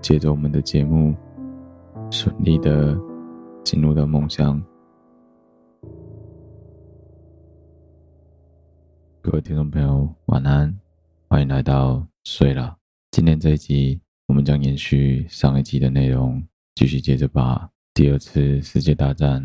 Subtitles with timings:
[0.00, 1.14] 借着我们的节目，
[2.10, 2.96] 顺利的
[3.64, 4.62] 进入到梦乡。
[9.20, 10.78] 各位听众朋友，晚安，
[11.28, 12.76] 欢迎来到睡了。
[13.10, 16.40] 今天这一集，我们将延续上一集的内容，
[16.76, 19.42] 继续接着把第二次世界大战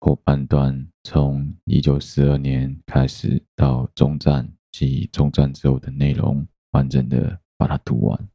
[0.00, 8.28] 后半段，从一九四二年开始到终战及终战之后的内容，完整的把它读完。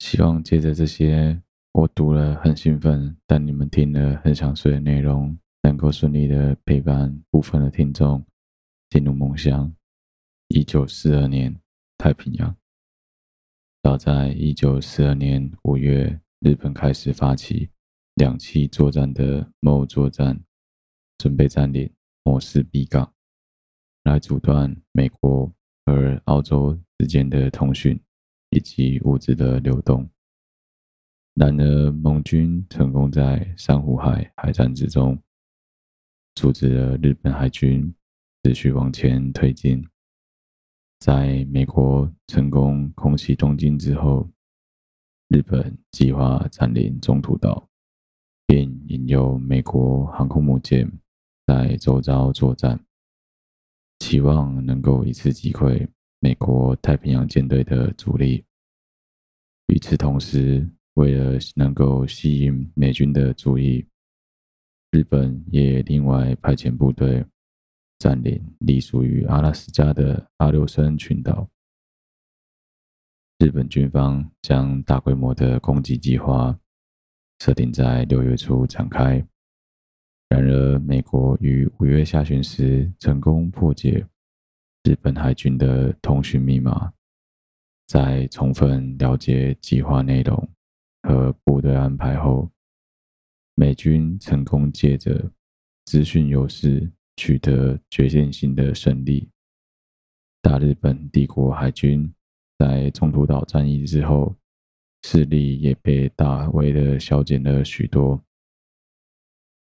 [0.00, 1.40] 希望借着这些
[1.72, 8.24] 我读了很兴奋，但你们听了很想睡的内容，能够顺利的陪伴部分的听众
[8.88, 9.72] 进入梦乡。
[10.48, 11.54] 一九四二年，
[11.98, 12.56] 太平洋。
[13.82, 17.68] 早在一九四二年五月，日本开始发起
[18.14, 20.40] 两栖作战的某作战，
[21.18, 21.88] 准备占领
[22.24, 23.12] 摩斯比港，
[24.04, 25.52] 来阻断美国
[25.84, 28.00] 和澳洲之间的通讯。
[28.50, 30.08] 以及物资的流动。
[31.34, 35.18] 然而，盟军成功在珊瑚海海战之中，
[36.34, 37.94] 阻止了日本海军
[38.42, 39.82] 继续往前推进。
[40.98, 44.28] 在美国成功空袭东京之后，
[45.28, 47.68] 日本计划占领中途岛，
[48.46, 50.90] 并引诱美国航空母舰
[51.46, 52.84] 在周遭作战，
[54.00, 55.88] 期望能够一次击溃
[56.22, 58.44] 美国太平洋舰队的主力。
[59.68, 63.86] 与此同时，为了能够吸引美军的注意，
[64.90, 67.24] 日本也另外派遣部队
[67.98, 71.48] 占领隶属于阿拉斯加的阿留申群岛。
[73.38, 76.58] 日本军方将大规模的攻击计划
[77.38, 79.26] 设定在六月初展开。
[80.28, 84.06] 然而，美国于五月下旬时成功破解
[84.84, 86.92] 日本海军的通讯密码。
[87.86, 90.48] 在充分了解计划内容
[91.02, 92.48] 和部队安排后，
[93.56, 95.28] 美军成功借着
[95.86, 99.28] 资讯优势取得决定性的胜利。
[100.40, 102.14] 大日本帝国海军
[102.58, 104.36] 在中途岛战役之后，
[105.02, 108.22] 势力也被大为的削减了许多。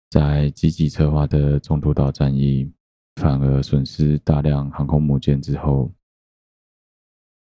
[0.10, 2.70] 在积极策划的中途岛战役
[3.16, 5.94] 反而损失大量航空母舰之后，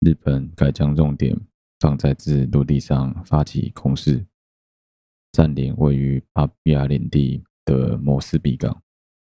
[0.00, 1.38] 日本改将重点
[1.78, 4.26] 放在自陆地上发起攻势，
[5.32, 8.82] 占领位于巴比亚领地的摩斯比港。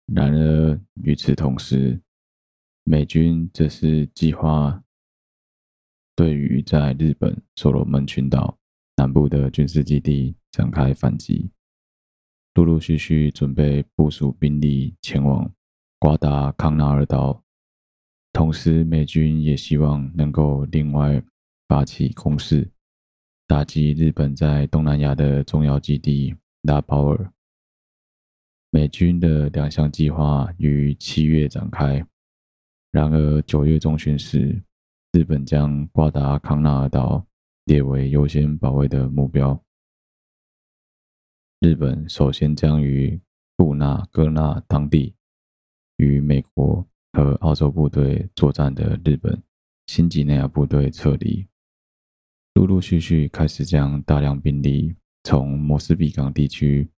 [0.07, 2.01] 然而，与此同时，
[2.85, 4.85] 美军则是计划
[6.15, 8.59] 对于在日本所罗门群岛
[8.97, 11.51] 南部的军事基地展开反击。
[12.55, 15.53] 陆陆续续准备部署兵力前往
[15.99, 17.43] 瓜达康纳尔岛，
[18.31, 21.23] 同时美军也希望能够另外
[21.69, 22.71] 发起攻势，
[23.47, 27.33] 打击日本在东南亚的重要基地拉保尔。
[28.71, 32.07] 美军的两项计划于七月展开，
[32.91, 34.63] 然而九月中旬时，
[35.13, 37.27] 日本将瓜达康纳尔岛
[37.65, 39.59] 列为优先保卫的目标。
[41.61, 43.19] 日本首先将于
[43.57, 45.15] 布纳戈纳当地
[45.99, 49.43] 与美国和澳洲部队作战的日本
[49.87, 51.47] 新几内亚部队撤离，
[52.55, 54.95] 陆陆续续开始将大量兵力
[55.25, 56.89] 从摩斯比港地区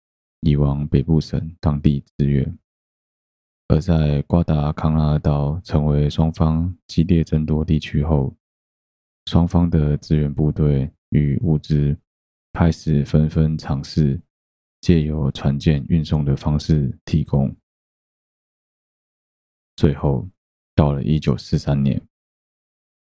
[0.41, 2.59] 移往北部省当地支援。
[3.69, 8.35] 而在瓜达康纳尔岛成为双方激烈争夺地区后，
[9.27, 11.97] 双方的支援部队与物资
[12.55, 14.21] 开始纷纷尝试。
[14.81, 17.53] 借由船舰运送的方式提供，
[19.79, 20.29] 最后
[20.75, 22.03] 到了一九四三年，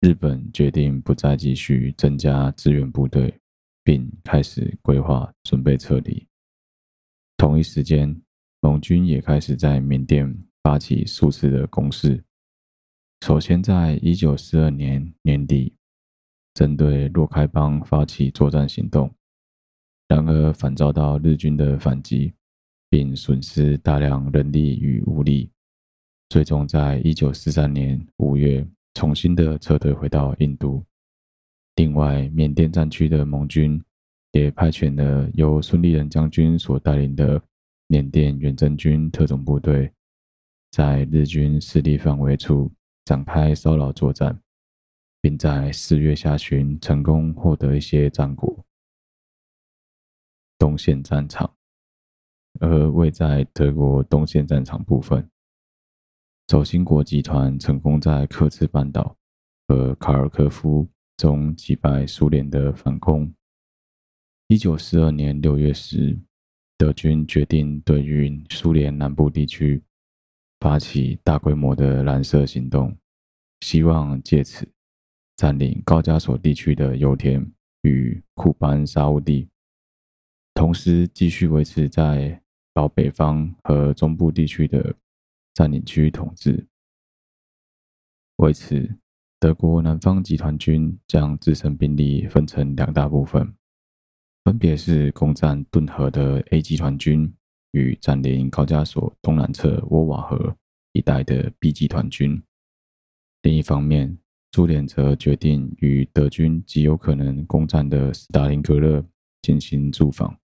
[0.01, 3.39] 日本决定不再继续增加支援部队，
[3.85, 6.27] 并开始规划准备撤离。
[7.37, 8.19] 同一时间，
[8.63, 12.25] 盟军也开始在缅甸发起数次的攻势。
[13.21, 15.77] 首先，在一九四二年年底，
[16.55, 19.15] 针对洛开邦发起作战行动。
[20.09, 22.33] 然而，反遭到日军的反击，
[22.89, 25.52] 并损失大量人力与物力，
[26.33, 30.83] 最终在一九四三年五月重新的撤退回到印度。
[31.77, 33.79] 另外，缅甸战区的盟军
[34.31, 37.39] 也派遣了由孙立人将军所带领的
[37.87, 39.93] 缅甸远征军特种部队，
[40.71, 42.73] 在日军势力范围处
[43.05, 44.41] 展开骚扰作战，
[45.21, 48.59] 并在四月下旬成功获得一些战果。
[50.57, 51.55] 东线战场，
[52.59, 55.29] 而位在德国东线战场部分，
[56.53, 59.17] 轴心国集团成功在克孜半岛
[59.67, 63.33] 和卡尔科夫中击败苏联的反攻。
[64.49, 66.15] 一九四二年六月时，
[66.77, 69.83] 德军决定对于苏联南部地区
[70.61, 72.95] 发起大规模的蓝色行动，
[73.63, 74.69] 希望借此
[75.37, 79.49] 占领高加索地区的油田与库班沙乌地。
[80.53, 82.43] 同时，继续维持在
[82.75, 84.95] 老北方和中部地区的
[85.55, 86.67] 占领区统治。
[88.37, 88.99] 为此，
[89.39, 93.55] 德国南方集团军将自身兵力分成两大部分，
[94.45, 97.33] 分别是攻占顿河的 A 集团军
[97.73, 100.57] 与占领高加索东南侧沃瓦河
[100.93, 102.43] 一带的 B 集团军。
[103.43, 104.19] 另一方面，
[104.53, 109.05] 苏联则决定与德军极有可能攻占的斯大林格勒
[109.41, 110.37] 进行驻防。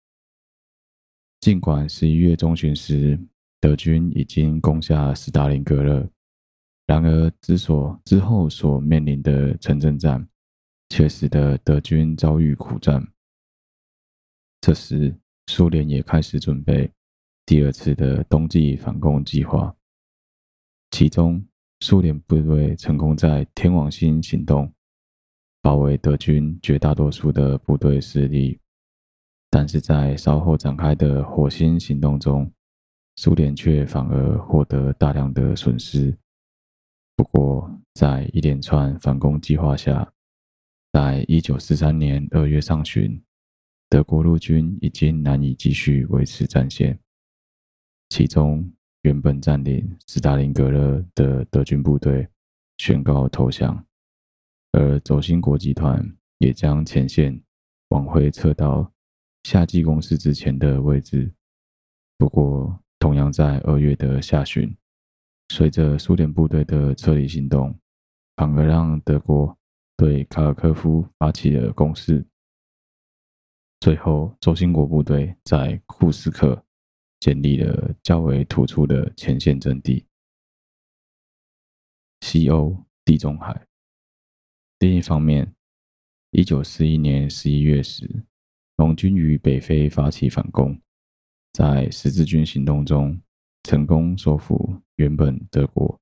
[1.40, 3.18] 尽管十一月中旬时，
[3.66, 6.08] 德军已经攻下斯大林格勒，
[6.86, 10.24] 然而之所之后所面临的城镇战，
[10.88, 13.04] 却使得德军遭遇苦战。
[14.60, 15.12] 这时，
[15.48, 16.88] 苏联也开始准备
[17.44, 19.74] 第二次的冬季反攻计划，
[20.92, 21.44] 其中
[21.80, 24.72] 苏联部队成功在天王星行动，
[25.60, 28.60] 包围德军绝大多数的部队势力。
[29.50, 32.48] 但是在稍后展开的火星行动中，
[33.16, 36.16] 苏联却反而获得大量的损失。
[37.16, 40.12] 不过，在一连串反攻计划下，
[40.92, 43.22] 在一九四三年二月上旬，
[43.88, 46.98] 德国陆军已经难以继续维持战线，
[48.10, 48.70] 其中
[49.02, 52.28] 原本占领斯大林格勒的德军部队
[52.76, 53.82] 宣告投降，
[54.72, 56.06] 而轴心国集团
[56.36, 57.40] 也将前线
[57.88, 58.92] 往回撤到
[59.44, 61.32] 夏季攻势之前的位置。
[62.18, 64.76] 不过，同样在二月的下旬，
[65.50, 67.78] 随着苏联部队的撤离行动，
[68.36, 69.56] 反而让德国
[69.96, 72.26] 对卡尔科夫发起了攻势。
[73.80, 76.64] 最后，轴心国部队在库斯克
[77.20, 80.06] 建立了较为突出的前线阵地。
[82.22, 83.66] 西欧地中海。
[84.78, 85.54] 另一方面，
[86.30, 88.24] 一九四一年十一月时，
[88.76, 90.80] 盟军于北非发起反攻。
[91.56, 93.18] 在十字军行动中，
[93.62, 95.98] 成功收复原本德国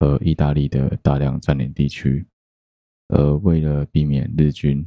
[0.00, 2.26] 和意大利的大量占领地区，
[3.10, 4.84] 而为了避免日军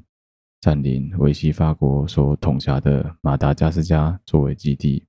[0.59, 5.05] 占领维希法国所统辖的马达加斯加作为基地，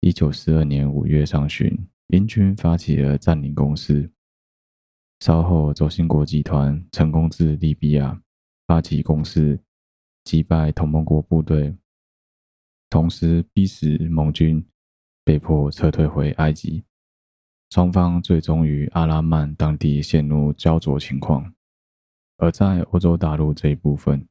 [0.00, 1.74] 一九四二年五月上旬，
[2.08, 4.12] 英军发起了占领攻势。
[5.20, 8.20] 稍后，轴心国集团成功自利比亚
[8.66, 9.58] 发起攻势，
[10.24, 11.74] 击败同盟国部队。
[12.90, 14.64] 同时，逼使盟军
[15.24, 16.82] 被迫撤退回埃及，
[17.70, 21.52] 双方最终于阿拉曼当地陷入胶着情况。
[22.38, 24.26] 而在欧洲大陆这一部分，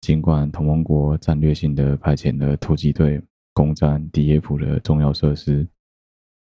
[0.00, 3.22] 尽管同盟国战略性的派遣了突击队
[3.52, 5.68] 攻占第耶普的重要设施，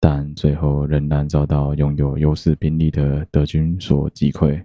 [0.01, 4.63] 但最后仍然遭到拥有优势兵力的德军所击溃。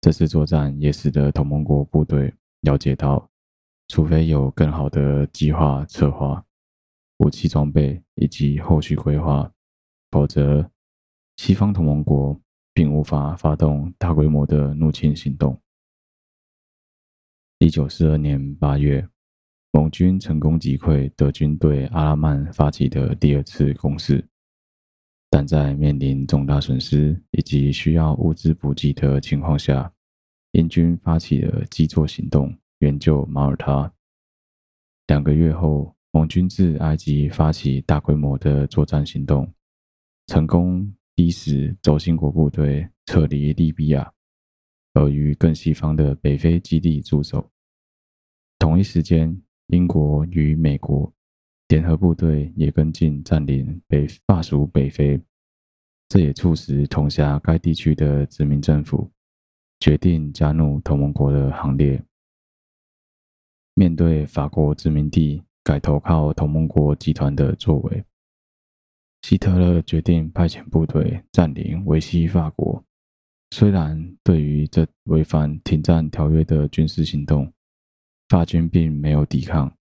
[0.00, 3.28] 这次作战也使得同盟国部队了解到。
[3.88, 6.44] 除非有更好的计划策划、
[7.18, 9.52] 武器装备以及后续规划，
[10.10, 10.70] 否则
[11.36, 12.40] 西方同盟国
[12.72, 15.60] 并无法发动大规模的入侵行动。
[17.58, 19.06] 一九四二年八月，
[19.70, 24.26] 盟军成功击溃德军对阿拉曼发起的第二次攻势，
[25.30, 29.92] 但在面临重大损失以及需要物资补给的情况下，
[30.52, 32.56] 英军发起了基座行动。
[32.84, 33.90] 援救马耳他。
[35.06, 39.50] 两个月后，盟军自埃及发起大规模的作战行动，
[40.26, 44.12] 成功逼使轴心国部队撤离利比亚，
[44.92, 47.50] 而于更西方的北非基地驻守。
[48.58, 49.34] 同一时间，
[49.68, 51.10] 英国与美国
[51.68, 55.18] 联合部队也跟进占领北法属北非，
[56.10, 59.10] 这也促使统辖该地区的殖民政府
[59.80, 62.02] 决定加入同盟国的行列。
[63.76, 68.04] 面对法国殖民地改投靠同盟国集团的作为，
[69.22, 72.84] 希特勒决定派遣部队占领维希法国。
[73.50, 77.52] 虽然对于这违反停战条约的军事行动，
[78.28, 79.72] 法军并没有抵抗，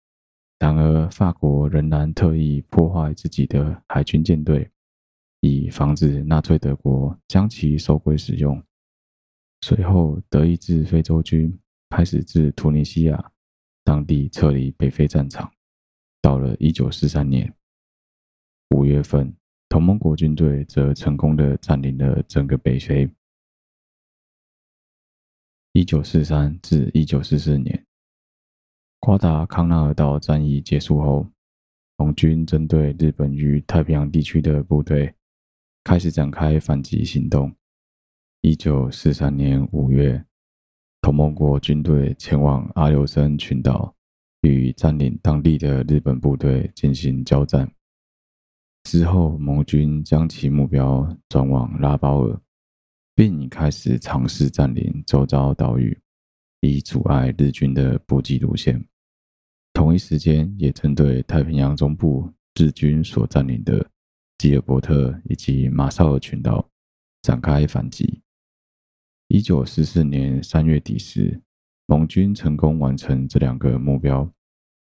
[0.59, 4.71] 然而法国仍然特意破坏自己的海军舰队，
[5.41, 8.63] 以防止纳粹德国将其收归使用。
[9.61, 11.59] 随后，德意志非洲军
[11.91, 13.32] 开始自突尼西亚。
[13.93, 15.53] 当地撤离北非战场。
[16.23, 17.55] 到了一九四三年
[18.71, 19.37] 五月份，
[19.69, 23.07] 同盟国军队则成功的占领了整个北非。
[25.73, 27.85] 一九四三至一九四四年，
[28.99, 31.27] 瓜达康纳尔岛战役结束后，
[31.99, 35.15] 盟军针对日本于太平洋地区的部队
[35.85, 37.55] 开始展开反击行动。
[38.41, 40.25] 一九四三年五月。
[41.03, 43.93] 同盟国军队前往阿留申群岛，
[44.43, 47.69] 与占领当地的日本部队进行交战。
[48.85, 52.41] 之后，盟军将其目标转往拉包尔，
[53.17, 56.01] 并开始尝试占领周遭岛屿，
[56.61, 58.83] 以阻碍日军的补给路线。
[59.73, 63.85] 同一时间，也针对太平洋中部日军所占领的
[64.39, 66.65] 吉尔伯特以及马绍尔群岛
[67.23, 68.22] 展开反击。
[69.35, 71.41] 一九四四年三月底时，
[71.87, 74.31] 盟军成功完成这两个目标。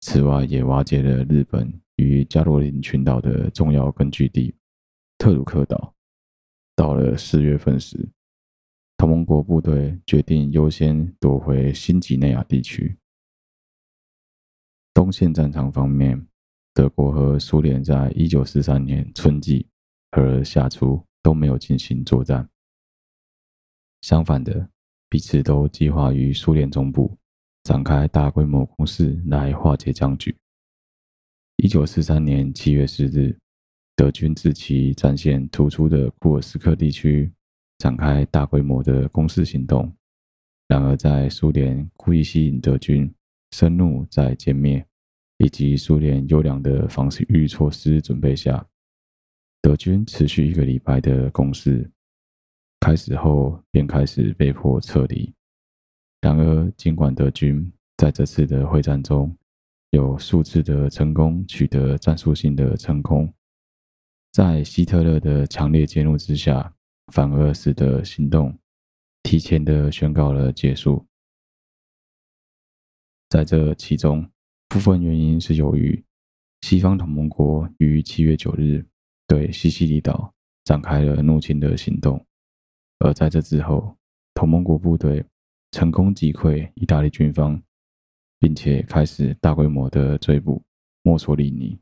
[0.00, 4.52] 此外，也瓦解了日本与加罗林群岛的重要根据地
[5.18, 5.94] 特鲁克岛。
[6.74, 8.08] 到了四月份时，
[8.96, 12.98] 同盟国部队决定优先夺回新几内亚地区。
[14.92, 16.26] 东线战场方面，
[16.74, 19.68] 德国和苏联在一九四三年春季
[20.10, 22.50] 和夏初都没有进行作战。
[24.04, 24.68] 相反的，
[25.08, 27.16] 彼此都计划于苏联中部
[27.62, 30.36] 展开大规模攻势来化解僵局。
[31.56, 33.34] 一九四三年七月四日，
[33.96, 37.32] 德军自其战线突出的库尔斯克地区
[37.78, 39.90] 展开大规模的攻势行动。
[40.68, 43.10] 然而，在苏联故意吸引德军
[43.52, 44.86] 盛怒再歼灭
[45.38, 48.66] 以及苏联优良的防御措施准备下，
[49.62, 51.90] 德军持续一个礼拜的攻势
[52.84, 55.32] 开始后，便开始被迫撤离。
[56.20, 59.34] 然而，尽管德军在这次的会战中
[59.88, 63.32] 有数次的成功取得战术性的成功，
[64.32, 66.74] 在希特勒的强烈介入之下，
[67.10, 68.54] 反而使得行动
[69.22, 71.06] 提前的宣告了结束。
[73.30, 74.30] 在这其中，
[74.68, 76.04] 部分原因是由于
[76.60, 78.84] 西方同盟国于七月九日
[79.26, 82.22] 对西西里岛展开了入侵的行动，
[82.98, 83.96] 而在这之后，
[84.34, 85.24] 同盟国部队
[85.70, 87.62] 成功击溃意大利军方，
[88.38, 90.62] 并且开始大规模的追捕
[91.02, 91.78] 墨索里尼。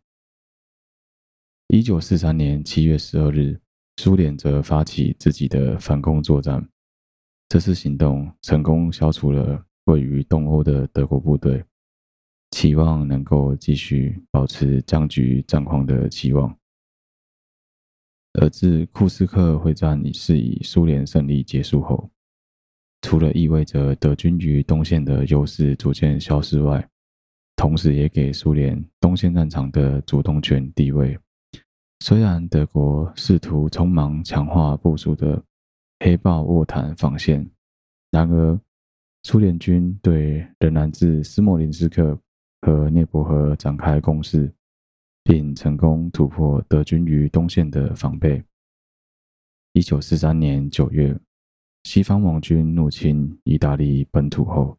[1.69, 3.61] 一九四三年七月十二日，
[3.97, 6.69] 苏联则发起自己的反攻作战，
[7.49, 9.65] 这次行动成功消除了。
[9.87, 11.65] 位于东欧的德国部队，
[12.53, 16.57] 期望能够继续保持僵局战况的期望。
[18.41, 22.11] 而自库斯克会战是以苏联胜利结束后，
[23.03, 26.89] 除了意味着德军于东线的优势逐渐消失外，
[27.57, 31.19] 同时也给苏联东线战场的主动权地位。
[32.01, 35.43] 虽然德国试图匆忙强化部署的
[36.01, 37.49] 黑豹卧毯防线，
[38.11, 38.61] 然而。
[39.25, 42.19] 苏联军队仍然自斯莫林斯克
[42.63, 44.53] 和涅伯河展开攻势，
[45.25, 48.43] 并成功突破德军于东线的防备。
[49.73, 51.19] 一九四三年九月，
[51.85, 54.79] 西方盟军入侵意大利本土后，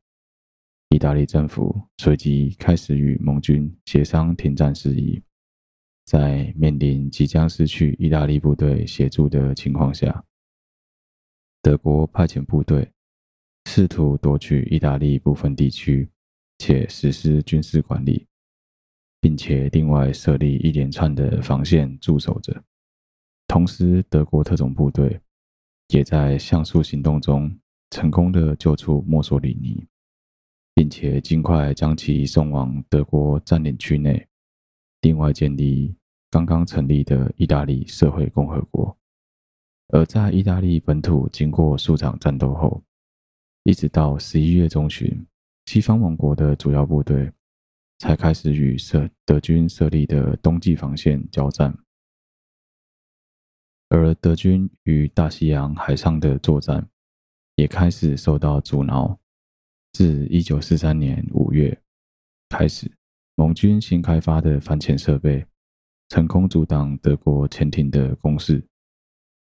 [0.89, 5.21] 意大利政府随即开始与盟军协商停战事宜。
[6.05, 10.23] 在面临即将失去意大利部队协助的情况下，
[11.61, 12.89] 德国派遣部队。
[13.65, 16.07] 试图夺取意大利部分地区，
[16.57, 18.27] 且实施军事管理，
[19.23, 22.61] 并且另外设立一连串的防线驻守着。
[23.47, 25.17] 同时，德国特种部队
[25.87, 27.57] 也在像素行动中
[27.91, 29.81] 成功的救出墨索里尼，
[30.75, 34.27] 并且尽快将其送往德国占领区内，
[34.99, 35.95] 另外建立
[36.29, 38.93] 刚刚成立的意大利社会共和国。
[39.87, 42.83] 而在意大利本土经过数场战斗后，
[43.63, 45.25] 一直到十一月中旬，
[45.67, 47.31] 西方盟国的主要部队
[48.03, 51.73] 才开始与设德军设立的冬季防线交战，
[53.87, 56.85] 而德军与大西洋海上的作战
[57.55, 59.17] 也开始受到阻挠。
[59.93, 61.81] 自一九四三年五月
[62.49, 62.91] 开始，
[63.35, 65.45] 盟军新开发的反潜设备
[66.09, 68.61] 成功阻挡德国潜艇的攻势，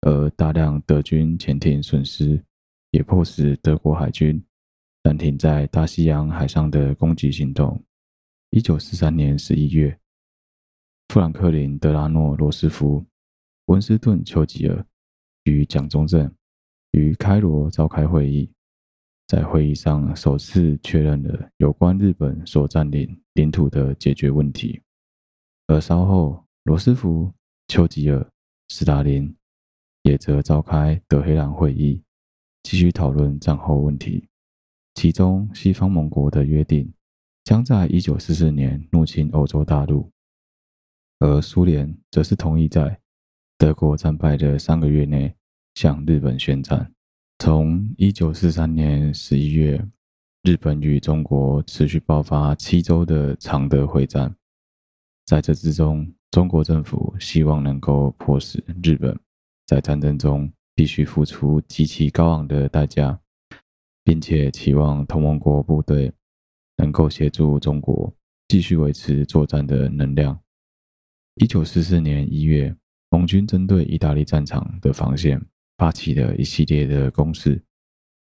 [0.02, 2.44] 而大量德军潜艇损失。
[2.92, 4.44] 也迫使德国海军
[5.04, 7.82] 暂停在大西洋海上的攻击行动。
[8.52, 9.96] 一九四三年十一月，
[11.10, 13.06] 富兰克林·德拉诺·罗斯福、
[13.66, 14.84] 温斯顿·丘吉尔
[15.44, 16.34] 与蒋中正
[16.92, 18.52] 于开罗召开会议，
[19.28, 24.82] 在会议上首次确认了有关日本所占领领土的解决问题。
[25.68, 27.32] 而稍后，罗斯福、
[27.68, 28.28] 丘吉尔、
[28.70, 29.32] 斯大林
[30.02, 32.02] 也则召开德黑兰会议。
[32.64, 34.28] 继续讨论战后问题，
[34.96, 36.92] 其中西方盟国的约定
[37.50, 40.08] 将在一九四四年入侵欧洲大陆，
[41.18, 43.00] 而苏联则是同意在
[43.58, 45.34] 德国战败的三个月内
[45.74, 46.94] 向日本宣战。
[47.40, 49.84] 从一九四三年十一月，
[50.44, 54.32] 日本与中国持续爆发七周的长德会战，
[55.26, 59.20] 在这之中，中国政府希望能够迫使日本
[59.66, 60.48] 在战争中。
[60.76, 63.20] 必须付出极其高昂的代价，
[64.04, 66.14] 并且期望同盟国部队
[66.80, 68.12] 能够协助中国
[68.48, 70.40] 继续维持作战的能量。
[71.36, 72.74] 一九四四年一月，
[73.10, 75.40] 盟军针对意大利战场的防线
[75.78, 77.62] 发起了一系列的攻势，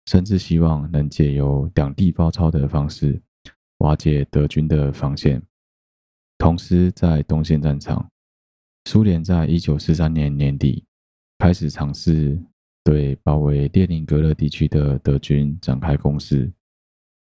[0.08, 3.22] 甚至希望能借由两地包抄的方式
[3.78, 5.42] 瓦解德军的防线。
[6.40, 8.10] 同时，在东线战场，
[8.86, 10.84] 苏联在一九四三年年底。
[11.38, 12.40] 开始尝试
[12.84, 16.54] 对包围列宁格勒地区的德军展开攻势，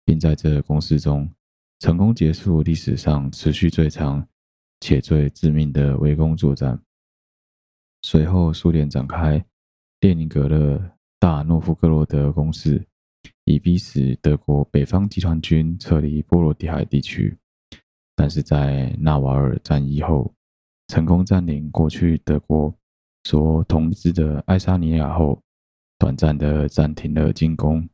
[0.07, 1.29] 并在这个攻势中
[1.79, 4.25] 成功结束历史上持续最长
[4.79, 6.81] 且最致命的围攻作战。
[8.03, 9.43] 随后，苏联展开
[9.99, 10.81] 列宁格勒
[11.19, 12.81] 大诺夫哥罗德攻势，
[13.43, 17.37] 以逼使德国北方集团军撤离波罗的海地区。
[18.15, 20.33] 但是在纳瓦尔战役后，
[20.87, 22.73] 成功占领过去德国。
[23.23, 25.41] 所统治的爱沙尼亚后，
[25.99, 27.85] 短暂的暂停了进攻，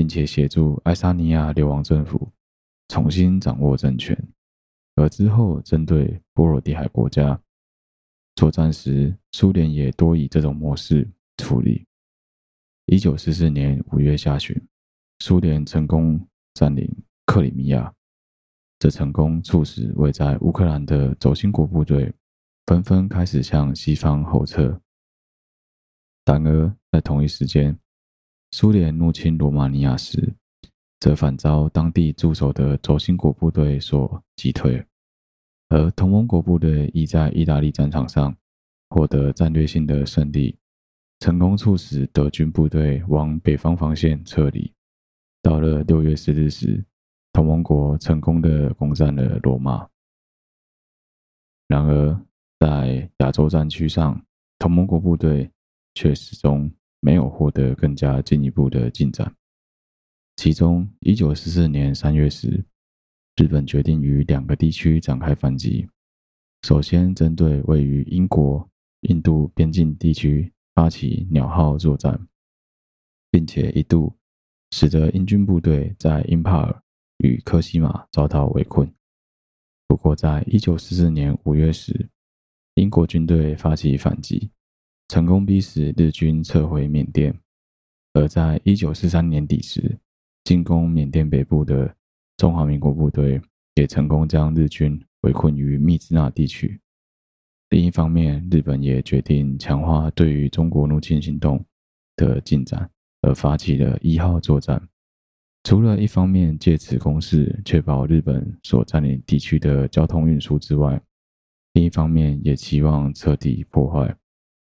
[0.00, 2.26] 并且协助爱沙尼亚流亡政府
[2.88, 4.16] 重新掌握政权。
[4.94, 7.38] 而之后针对波罗的海国家
[8.34, 11.86] 作战时，苏联也多以这种模式处理。
[12.86, 14.58] 一九四四年五月下旬，
[15.18, 16.18] 苏联成功
[16.54, 16.90] 占领
[17.26, 17.92] 克里米亚，
[18.78, 22.10] 这成功促使位在乌克兰的轴心国部队
[22.64, 24.80] 纷纷开始向西方后撤。
[26.24, 27.78] 然而，在同一时间，
[28.52, 30.34] 苏联入侵罗马尼亚时，
[30.98, 34.84] 则反遭当地驻守的轴心国部队所击退，
[35.68, 38.36] 而同盟国部队亦在意大利战场上
[38.88, 40.56] 获得战略性的胜利。
[41.20, 44.72] 成功促使德军部队往北方防线撤离。
[45.42, 46.82] 到了六月十日时，
[47.32, 49.88] 同盟国成功的攻占了罗马。
[51.68, 52.20] 然而，
[52.58, 54.20] 在亚洲战区上，
[54.58, 55.50] 同盟国部队
[55.94, 59.34] 却始终没有获得更加进一步的进展。
[60.36, 62.64] 其中，一九四四年三月时，
[63.36, 65.88] 日本决定于两个地区展开反击。
[66.62, 68.68] 首先，针对位于英国、
[69.02, 70.52] 印度边境地区。
[70.72, 72.26] 发起鸟号作战，
[73.30, 74.16] 并且一度
[74.70, 76.82] 使得英军部队在英帕尔
[77.18, 78.90] 与科西玛遭到围困。
[79.86, 82.08] 不过，在一九四四年五月时，
[82.76, 84.50] 英国军队发起反击，
[85.10, 87.36] 成功逼使日军撤回缅甸。
[88.12, 89.98] 而在一九四三年底时，
[90.44, 91.92] 进攻缅甸北部的
[92.36, 93.40] 中华民国部队
[93.74, 96.80] 也成功将日军围困于密支那地区。
[97.70, 101.64] 另一方面，日本也决定强化对于中国入侵行动
[102.14, 102.88] 的进展，
[103.22, 104.80] 而发起了一号作战。
[105.64, 111.02] 除了一方面借此攻势确保日本所占领地区的交通运输之外，
[111.72, 114.16] 另一方面也期望彻底破坏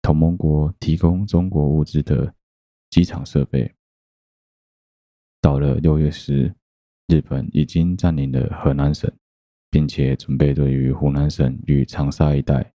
[0.05, 2.31] 同盟国提供中国物资的
[2.91, 3.75] 机场设备。
[5.41, 6.55] 到了六月时，
[7.09, 9.11] 日本已经占领了河南省，
[9.71, 12.71] 并且准备对于湖南省与长沙一带。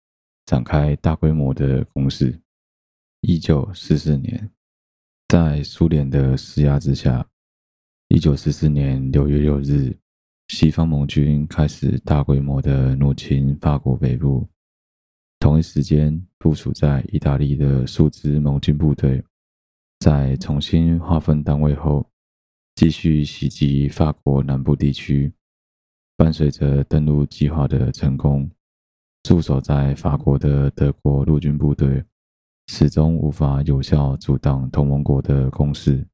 [0.47, 2.41] 展开大规模的攻势。
[3.21, 4.49] 一九四四年，
[5.27, 7.23] 在苏联的施压之下，
[8.07, 9.95] 一九四四年六月六日，
[10.47, 14.49] 西方盟军开始大规模的入侵法国北部。
[15.39, 19.23] 同一时间，部署在意大利的数支盟军部队，
[19.99, 22.05] 在重新划分单位后，
[22.75, 25.31] 继续袭击法国南部地区。
[26.17, 28.51] 伴随着登陆计划的成功。
[29.23, 32.03] 驻守在法国的德国陆军部队
[32.67, 36.05] 始终无法有效阻挡同盟国的攻势。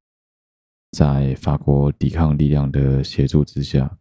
[0.92, 3.98] 在法国抵抗力量的协助之下，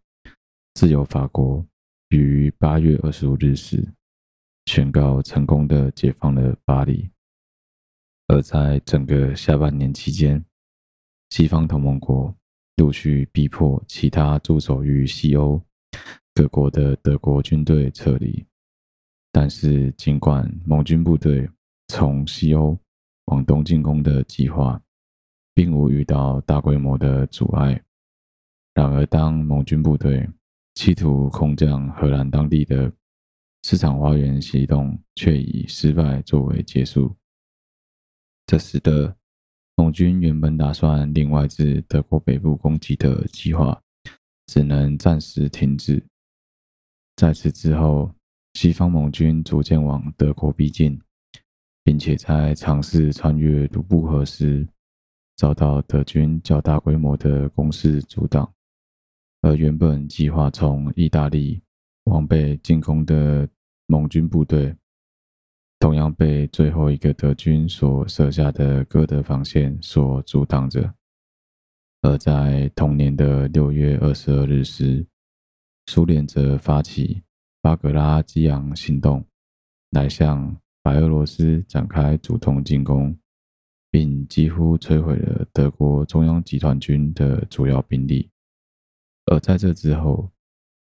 [0.75, 1.65] 自由法国
[2.11, 3.87] 于八月二十五日时
[4.67, 7.11] 宣告成功的解放了巴黎。
[8.27, 10.45] 而在整个下半年期间，
[11.31, 12.35] 西方同盟国
[12.77, 15.61] 陆续逼迫其他驻守于西欧
[16.35, 18.45] 各国的德国军队撤离。
[19.31, 21.49] 但是，尽管盟军部队
[21.89, 22.79] 从西欧
[23.27, 24.81] 往东进攻的计划
[25.55, 27.83] 并无遇到大规模的阻碍，
[28.75, 30.29] 然而，当盟军部队
[30.75, 32.91] 企图空降荷兰当地的
[33.65, 37.17] 市场花园行动却以失败作为结束，
[38.45, 39.17] 这使得
[39.75, 43.81] 盟军原本打算另外自德国北部攻击的计划
[44.49, 46.05] 只能暂时停止。
[47.17, 48.15] 在此之后，
[48.53, 51.01] 西方盟军逐渐往德国逼近，
[51.83, 54.69] 并且在尝试穿越卢布河时，
[55.37, 58.53] 遭到德军较大规模的攻势阻挡。
[59.41, 61.63] 而原本计划从意大利
[62.05, 63.49] 往北进攻的
[63.87, 64.75] 盟军部队，
[65.79, 70.95] 同样被最后一个德军所设下的哥德防线所阻挡着。
[72.03, 75.07] 而在同年的六月二十二日时，
[75.87, 77.23] 苏联则发起。
[77.63, 79.25] 巴格拉基扬行动，
[79.93, 83.19] 来向白俄罗斯展开主动进攻，
[83.91, 88.29] 并几乎摧毁了德国中央集团军的主要兵力。
[89.25, 90.31] 而在这之后，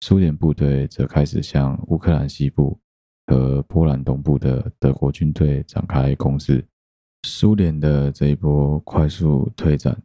[0.04, 2.78] 苏联部队则开始向乌克兰西部
[3.28, 6.66] 和波兰东部的德国军队展开攻势。
[7.28, 9.96] 苏联的这一波快速退展，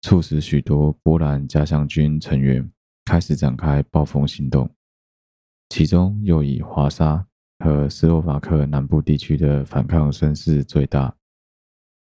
[0.00, 2.66] 促使许多波兰假想军成员
[3.04, 4.68] 开始展开暴风行动。
[5.68, 7.26] 其中又以华沙
[7.58, 11.14] 和斯洛伐克南部地区的反抗声势最大。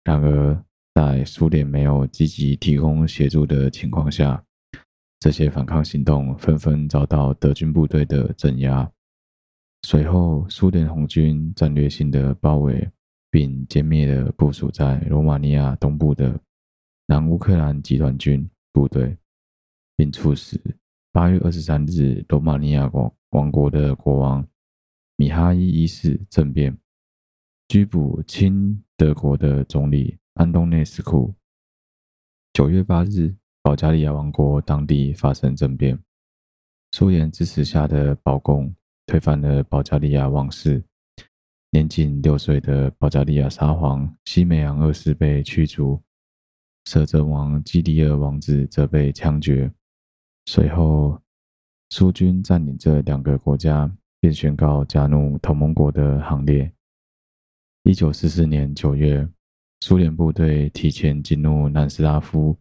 [0.04, 4.44] 然而，在苏联没有积极提供协助的情况下，
[5.26, 8.88] 这些反抗行动纷纷遭到德军部队的镇压。
[9.82, 12.88] 随后，苏联红军战略性的包围
[13.28, 16.40] 并歼灭了部署在罗马尼亚东部的
[17.06, 19.18] 南乌克兰集团军部队，
[19.96, 20.60] 并促使。
[21.10, 24.46] 八月二十三日，罗马尼亚王王国的国王
[25.16, 26.78] 米哈伊一世政变，
[27.66, 31.34] 拘捕亲德国的总理安东内斯库。
[32.52, 33.34] 九月八日，
[33.66, 35.98] 保加利亚王国当地发生政变，
[36.92, 38.72] 苏联支持下的保共
[39.06, 40.80] 推翻了保加利亚王室。
[41.72, 46.00] 年仅六岁的保加利亚沙皇西梅昂二世被驱逐，
[46.84, 49.68] 摄政王基迪尔王子则被枪决。
[50.44, 51.20] 随后，
[51.90, 56.70] 苏军占领这两个国家，并宣告加入同盟国的行列。
[57.82, 59.28] 一九四四年九月，
[59.80, 62.56] 苏联部队提前进入南斯拉夫。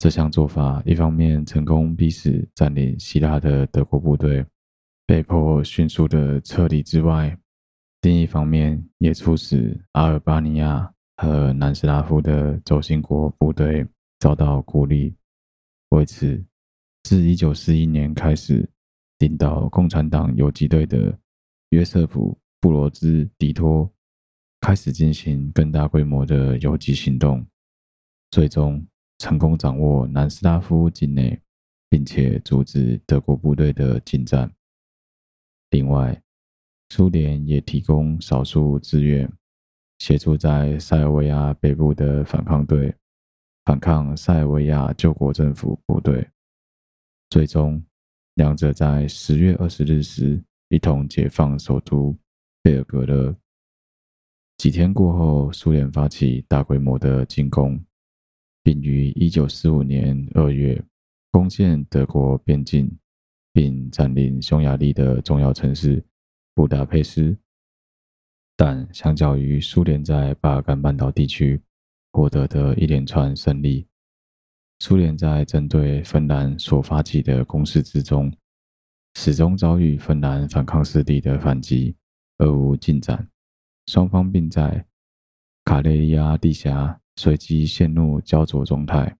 [0.00, 4.42] 这项做法一方面成功逼使占领希腊的德国部队
[5.06, 7.36] 被迫迅速的撤离之外，
[8.00, 13.86] 另一方面也促使阿尔巴尼亚和南斯拉夫的轴心国部队
[14.20, 15.14] 遭到孤立。
[15.90, 16.42] 为此，
[17.02, 18.66] 自一九四一年开始，
[19.18, 21.14] 领导共产党游击队的
[21.70, 23.86] 约瑟夫·布罗兹迪托
[24.62, 27.46] 开始进行更大规模的游击行动，
[28.30, 28.82] 最终
[29.20, 31.38] 成功掌握南斯拉夫境内，
[31.90, 34.50] 并且阻止德国部队的进展。
[35.68, 36.22] 另外，
[36.88, 39.30] 苏联也提供少数支援，
[39.98, 42.94] 协助在塞尔维亚北部的反抗队
[43.66, 46.26] 反抗塞尔维亚救国政府部队。
[47.28, 47.84] 最终，
[48.36, 52.16] 两者在十月二十日时一同解放首都
[52.62, 53.36] 贝尔格勒。
[54.56, 57.78] 几天过后，苏联发起大规模的进攻，
[58.62, 60.82] 并于一九四五年二月
[61.30, 62.98] 攻陷德国边境，
[63.52, 66.04] 并占领匈牙利的重要城市。
[66.52, 67.38] 布达佩斯，
[68.54, 71.58] 但相较于苏联在巴尔干半岛地区
[72.12, 73.86] 获得的一连串胜利，
[74.80, 78.30] 苏联在针对芬兰所发起的攻势之中，
[79.14, 81.96] 始终遭遇芬兰反抗势力的反击
[82.36, 83.26] 而无进展。
[83.86, 84.84] 双方并在
[85.64, 89.14] 卡累利阿地峡随即陷入焦灼状态。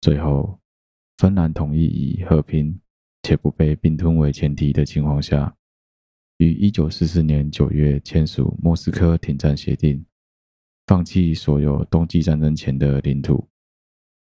[0.00, 0.58] 最后，
[1.18, 2.80] 芬兰同意以和平
[3.22, 5.54] 且不被并吞为前提的情况下。
[6.38, 9.98] 于一九四四年九月签署《莫斯科停战协定》，
[10.86, 13.46] 放弃所有冬季战争前的领土。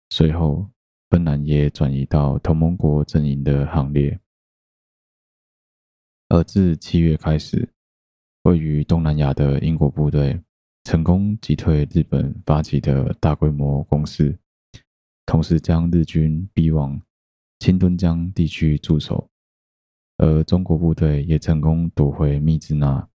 [0.10, 0.68] 随后，
[1.12, 4.20] 芬兰也转移到同盟国阵营的行列。
[6.30, 7.72] 而自七月开始，
[8.42, 10.42] 位于东南亚的英国部队
[10.84, 14.38] 成功击退日本发起的大规模攻势，
[15.26, 17.00] 同时将日军逼往
[17.60, 19.30] 清敦江地区驻守。
[20.18, 23.08] 而中国部队也成功夺回密支那，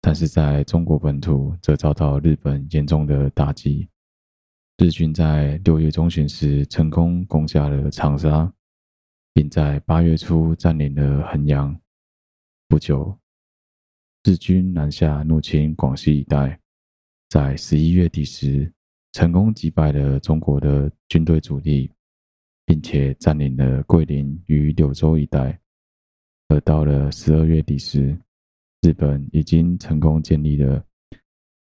[0.00, 3.88] 但是在中国本土则遭到日本严重的打击。
[4.76, 8.52] 日军在六月中旬时成功攻下了长沙，
[9.32, 11.76] 并在八月初占领了衡阳。
[12.68, 13.18] 不久，
[14.22, 16.59] 日军南下入侵广西一带，
[17.30, 18.68] 在十一月底时
[19.12, 21.88] 成功击败了中国的军队主力，
[22.66, 25.56] 并且占领了桂林与柳州一带。
[26.48, 28.18] 而到了十二月底时，
[28.82, 30.84] 日本已经成功建立了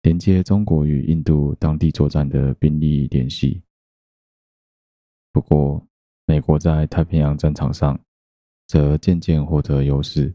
[0.04, 3.62] 连接中国与印度当地作战的兵力联系。
[5.34, 5.86] 不过，
[6.26, 8.00] 美国在太平洋战场上
[8.68, 10.34] 则渐渐获得优势，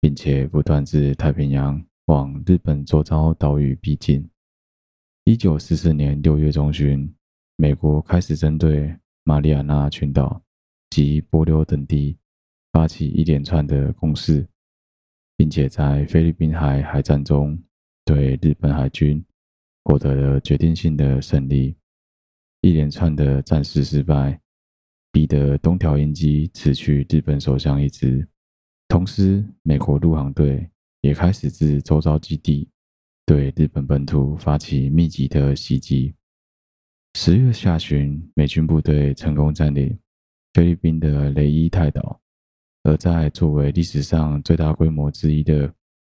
[0.00, 4.28] 并且不断自太平洋往日本周遭岛屿逼近。
[5.30, 7.08] 一九四四年六月中旬，
[7.54, 10.42] 美国开始针对马里亚纳群岛
[10.90, 12.18] 及帛琉等地。
[12.72, 14.44] 发起一连串的攻势，
[15.36, 17.56] 并且在菲律宾海海战中
[18.04, 19.24] 对日本海军
[19.84, 21.76] 获得了决定性的胜利。
[22.62, 24.40] 一连串的战事失败，
[25.12, 28.26] 逼得东条英机辞去日本首相一职。
[28.88, 30.68] 同时，美国陆航队
[31.02, 32.68] 也开始自周遭基地
[33.30, 36.12] 对日本本土发起密集的袭击。
[37.14, 39.96] 十月下旬，美军部队成功占领
[40.52, 42.20] 菲律宾的雷伊泰岛。
[42.82, 45.72] 而在作为历史上最大规模之一的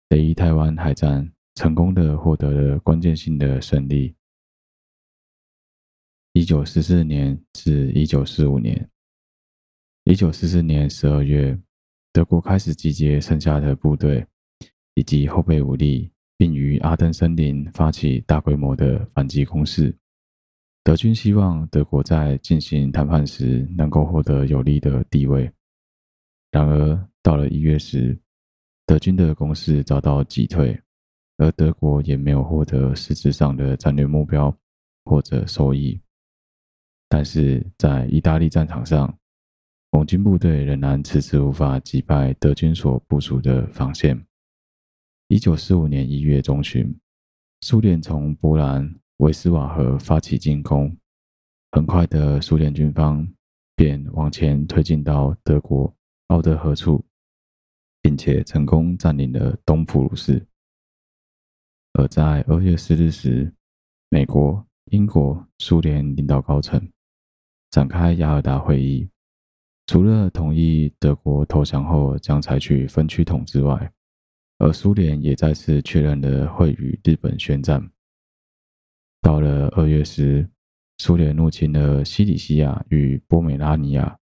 [0.09, 4.17] 雷伊台湾海战，成功的获得了关键性的胜利。
[6.33, 8.89] 一九四四年至一九四五年，
[10.05, 11.61] 一九四四年十二月，
[12.11, 14.27] 德国开始集结剩下的部队
[14.95, 16.11] 以及后备武力，
[16.43, 19.97] 并于阿登森林发起大规模的反击攻势。
[20.83, 25.49] 德军希望德国在进行谈判时能够获得有利的地位。
[26.51, 28.19] 然而，到了一月时，
[28.87, 30.77] 德军的攻势遭到击退，
[31.37, 34.53] 而德国也没有获得实质上的战略目标
[35.05, 35.97] 或者收益。
[37.09, 39.17] 但是在意大利战场上，
[39.93, 44.21] 盟军部队仍然迟迟无法击败德军所部署的防线。
[45.33, 46.95] 一九四五年一月中旬，
[47.63, 50.95] 苏联从波兰维斯瓦河发起进攻，
[51.71, 53.27] 很快的，苏联军方
[53.75, 55.91] 便往前推进到德国
[56.27, 57.03] 奥德河处，
[58.03, 60.47] 并且成功占领了东普鲁士。
[61.95, 63.51] 而在二月四日时，
[64.11, 66.79] 美国、英国、苏联领导高层
[67.71, 69.09] 展开雅尔达会议。
[69.87, 73.91] 除了同意德国投降后将采取分区统治外，
[74.59, 77.91] 而苏联也再次确认了会与日本宣战。
[79.21, 80.49] 到了二月时，
[80.99, 84.19] 苏联入侵了西里西亚与波美拉尼亚，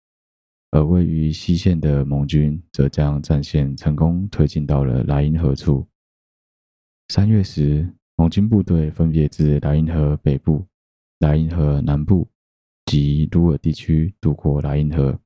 [0.71, 5.87] 而位于西线的盟军则将战线成功推进到了莱茵河处。
[7.09, 10.65] 三月时，盟军部队分别自莱茵河北部、
[11.19, 12.29] 莱茵河南部
[12.85, 15.19] 及鲁尔地区渡过莱茵河。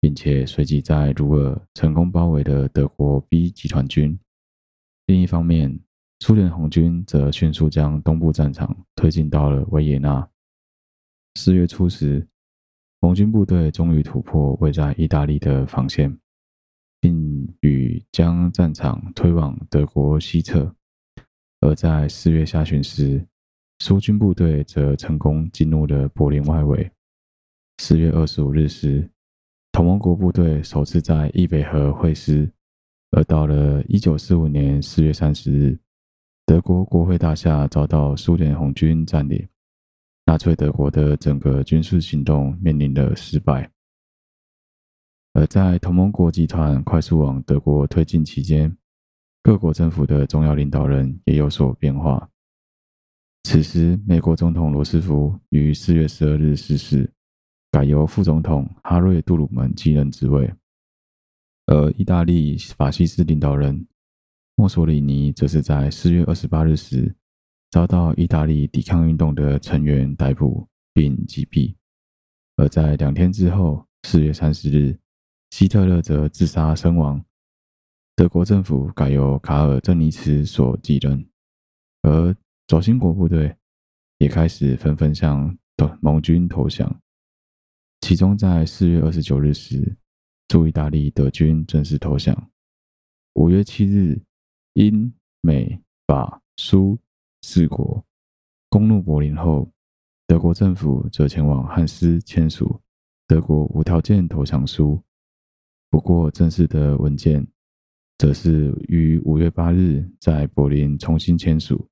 [0.00, 4.18] 并且随即在鲁尔成功包围了德国 B 集团军。
[5.06, 5.78] 另一方面，
[6.20, 10.28] 苏联红军则迅速将东部战场推进到了维也纳。
[11.34, 12.26] 四月初时，
[13.00, 16.18] 红军部队终于突破位在意大利的防线，
[17.00, 20.74] 并与将战场推往德国西侧。
[21.60, 23.26] 而在四月下旬时，
[23.78, 26.90] 苏军部队则成功进入了柏林外围。
[27.78, 29.08] 四月二十五日时，
[29.78, 32.50] 同盟国部队首次在易北河会师，
[33.12, 35.78] 而到了一九四五年四月三十日，
[36.44, 39.48] 德国国会大厦遭到苏联红军占领，
[40.26, 43.70] 纳粹德国的整个军事行动面临了失败。
[45.34, 48.76] 而在同盟国集团快速往德国推进期间，
[49.44, 52.28] 各国政府的重要领导人也有所变化。
[53.44, 57.08] 此时，美国总统罗斯福于四月十二日逝世。
[57.70, 60.50] 改由副总统哈瑞·杜鲁门继任职位，
[61.66, 63.86] 而意大利法西斯领导人
[64.54, 67.14] 墨索里尼则是在四月二十八日时
[67.70, 71.74] 遭到意大利抵抗运动的成员逮捕并击毙，
[72.56, 74.98] 而在两天之后，四月三十日，
[75.50, 77.22] 希特勒则自杀身亡。
[78.16, 81.28] 德国政府改由卡尔·郑尼茨所继任，
[82.00, 82.34] 而
[82.66, 83.54] 轴心国部队
[84.16, 85.56] 也开始纷纷向
[86.00, 87.00] 盟军投降。
[88.00, 89.96] 其中，在四月二十九日时，
[90.46, 92.50] 驻意大利德军正式投降。
[93.34, 94.18] 五月七日，
[94.74, 96.98] 英、美、法、苏
[97.42, 98.02] 四国
[98.70, 99.70] 攻入柏林后，
[100.26, 102.80] 德国政府则前往汉斯签署
[103.26, 105.02] 德国无条件投降书。
[105.90, 107.46] 不过，正式的文件
[108.16, 111.88] 则是于五月八日在柏林重新签署。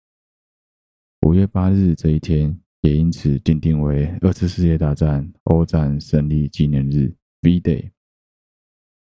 [1.22, 2.58] 五月八日这一天。
[2.86, 7.90] 也因此定定为二次世界大战欧战胜利纪念日 （V-Day）。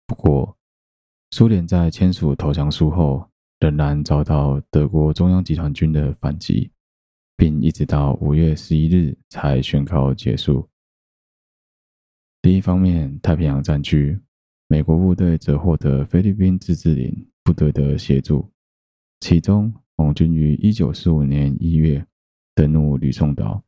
[0.06, 0.54] 不过，
[1.30, 3.26] 苏联在签署投降书后，
[3.58, 6.70] 仍然遭到德国中央集团军的反击，
[7.38, 10.68] 并一直到五月十一日才宣告结束。
[12.42, 14.20] 另一方面，太平洋战区，
[14.66, 18.46] 美国部队则获得菲律宾自治领部队的协助，
[19.20, 22.04] 其中盟军于一九四五年一月
[22.54, 23.64] 登陆吕宋岛。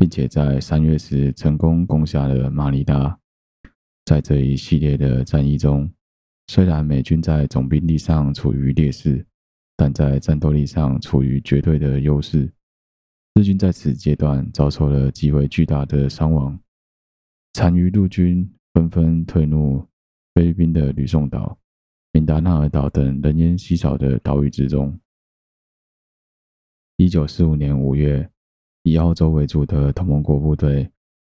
[0.00, 3.14] 并且在三月时成功攻下了马尼拉。
[4.06, 5.92] 在这一系列的战役中，
[6.46, 9.22] 虽然美军在总兵力上处于劣势，
[9.76, 12.50] 但在战斗力上处于绝对的优势。
[13.34, 16.58] 日军在此阶段遭受了极为巨大的伤亡，
[17.52, 19.86] 残余陆军纷纷退入
[20.34, 21.58] 菲律宾的吕宋岛、
[22.12, 24.98] 敏达纳尔岛等人烟稀少的岛屿之中。
[26.96, 28.30] 一九四五年五月。
[28.82, 30.90] 以澳洲为主的同盟国部队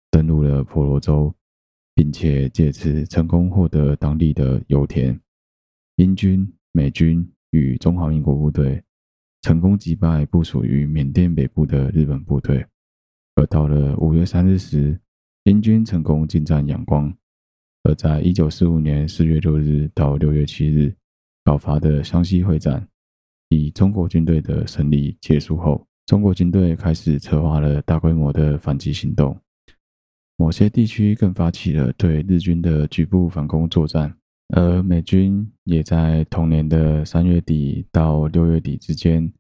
[0.10, 1.34] 登陆了婆罗洲，
[1.94, 5.20] 并且借此成功获得当地的油田。
[5.98, 8.82] 英军、美军与中华民国部队
[9.42, 12.66] 成功击败部署于缅甸北部的日本部队。
[13.36, 15.00] 而到了五月三日时，
[15.44, 17.14] 英军成功进占仰光。
[17.84, 20.96] 而在一九四五年四月六日到六月七日
[21.44, 22.88] 爆发的湘西会战，
[23.50, 25.86] 以中国军队的胜利结束后。
[26.06, 29.40] 中国军队开始策划了大规模的反击行动，
[30.36, 34.14] 某些地区更发起了对日军的局部反攻作战，
[34.50, 39.32] 而美军也在同年的三月底到六月底之间，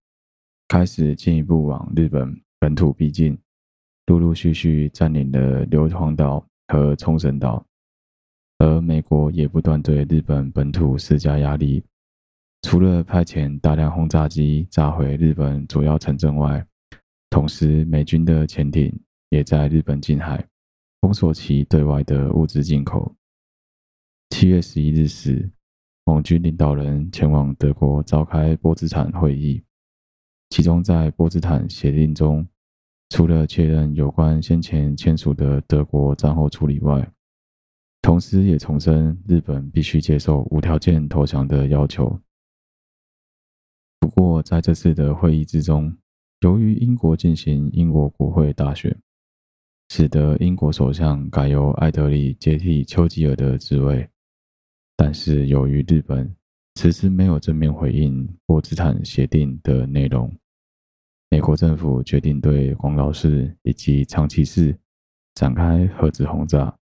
[0.69, 3.37] 开始进一步往日本本土逼近，
[4.05, 7.63] 陆陆续续占领了硫磺岛和冲绳岛，
[8.59, 11.83] 而美国也不断对日本本土施加压力。
[12.63, 16.65] 除了派遣大量轰炸机炸毁日本主要城镇外，
[17.29, 18.91] 同时美军的潜艇
[19.29, 20.43] 也在日本近海
[21.01, 23.13] 封锁其对外的物资进口，
[24.29, 25.51] 七月十一日时，
[26.05, 29.61] 盟军领导人前往德国召开波茨坦会议，
[30.49, 32.47] 其中在波茨坦协定中，
[33.09, 37.07] 除了确认有关先前签署的德国战后处理外，
[38.01, 42.17] 同时也重申日本必须接受无条件投降的要求。
[44.03, 45.95] 不过，在这次的会议之中，
[46.41, 48.93] 由于英国进行英国国会大选，
[49.87, 54.09] 使得英国首相改由艾德里接替丘吉尔的职位。
[54.97, 56.35] 但是，由于日本
[56.75, 60.29] 迟迟没有正面回应波茨坦协定的内容。
[61.29, 64.77] 美国政府决定对广岛市以及长崎市
[65.33, 66.77] 展开核子轰炸。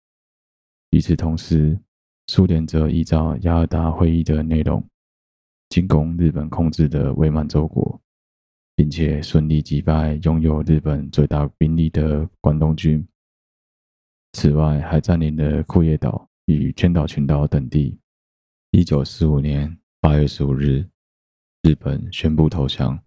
[0.91, 1.81] 与此同时，
[2.29, 4.81] 苏联则依照雅尔达会议的内容，
[5.69, 8.01] 进攻日本控制的伪满洲国，
[8.75, 13.07] 并且顺利击败拥有日本最大兵力的关东军。
[14.33, 17.99] 此外，还占领了库页岛与千岛群岛等地。
[18.71, 20.87] 一九四五年八月十五日，
[21.63, 22.99] 日本宣布投降。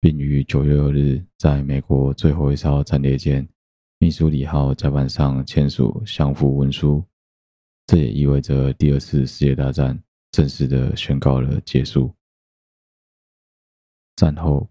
[0.00, 3.48] 并于九月二日，在美国最后一艘战列舰
[3.98, 7.02] “密苏里号”甲板上签署降服文书。
[7.86, 9.98] 这也意味着第二次世界大战
[10.34, 12.12] 正式的宣告了结束。
[14.16, 14.68] 战后，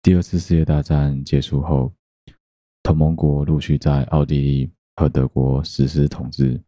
[0.00, 1.92] 第二次世界大战结束后，
[2.84, 6.62] 同盟国陆续在奥地利和德国实施统治。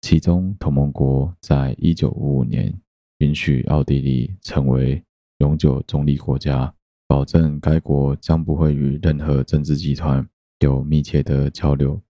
[0.00, 2.76] 其中，同盟国在一九五五年
[3.18, 5.00] 允许奥地利成为
[5.38, 6.74] 永久中立国家。
[7.06, 12.02] 保证该国将不会与任何政治集团有密切的交流，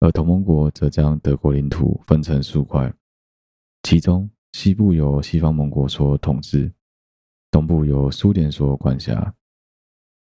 [0.00, 2.92] 而同盟国则将德国领土分成数块，
[3.90, 6.70] 其中西部由西方盟国所统治，
[7.50, 9.34] 东部由苏联所管辖。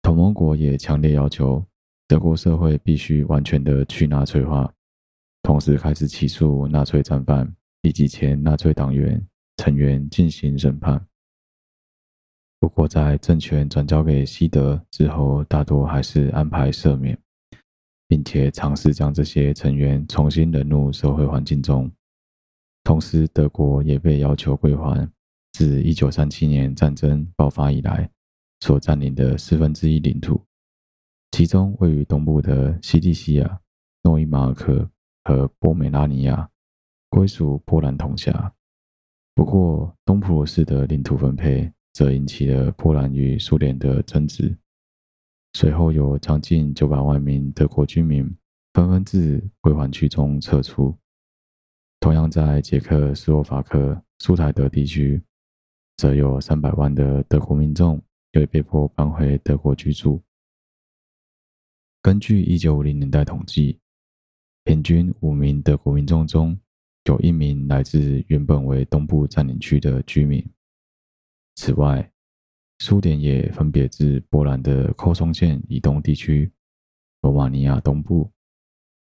[0.01, 1.63] 同盟国也强烈要求
[2.09, 4.73] 德国社会必须完全的去纳粹化，
[5.43, 9.23] 同时开始起诉纳粹战犯以及前纳粹党员
[9.59, 11.07] 成员进行审判。
[12.61, 17.19] 不过，在政权转交给西德之后，大多还是安排赦免，
[18.09, 21.93] 并且尝试将这些成员重新融入社会环境中。
[22.85, 25.11] 同时，德国也被要求归还
[25.53, 28.11] 自1937年战争爆发以来
[28.61, 30.45] 所占领的四分之一领土，
[31.33, 33.61] 其中位于东部的西里西亚、
[34.03, 34.91] 诺伊马尔克
[35.25, 36.49] 和波美拉尼亚
[37.09, 38.55] 归属波兰统辖。
[39.35, 41.73] 不过，东普鲁士的领土分配。
[41.93, 44.57] 则引起了波兰与苏联的争执。
[45.55, 48.25] 随后，有将近九百万名德国居民
[48.73, 50.97] 纷纷自归还区中撤出。
[52.01, 55.23] 同样，在捷克斯洛伐克苏台德地区，
[55.99, 60.23] 则有三百万的德国民众被被迫搬回德国居住。
[62.01, 63.79] 根据一九五零年代统计，
[64.65, 66.59] 平均五名德国民众中
[67.05, 70.43] 有一名来自原本为东部占领区的居民。
[71.57, 72.11] 此外，
[72.79, 76.51] 苏联也分别自波兰的科松线以东地区、
[77.21, 78.33] 罗马尼亚东部、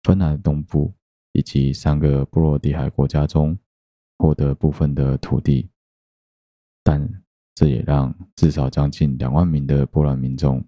[0.04, 0.94] 芬兰东部
[1.34, 3.58] 以及三个波罗的海国家中
[4.18, 5.70] 获得部分的土地，
[6.84, 7.10] 但
[7.56, 10.64] 这也让至少将近两万名的波兰民众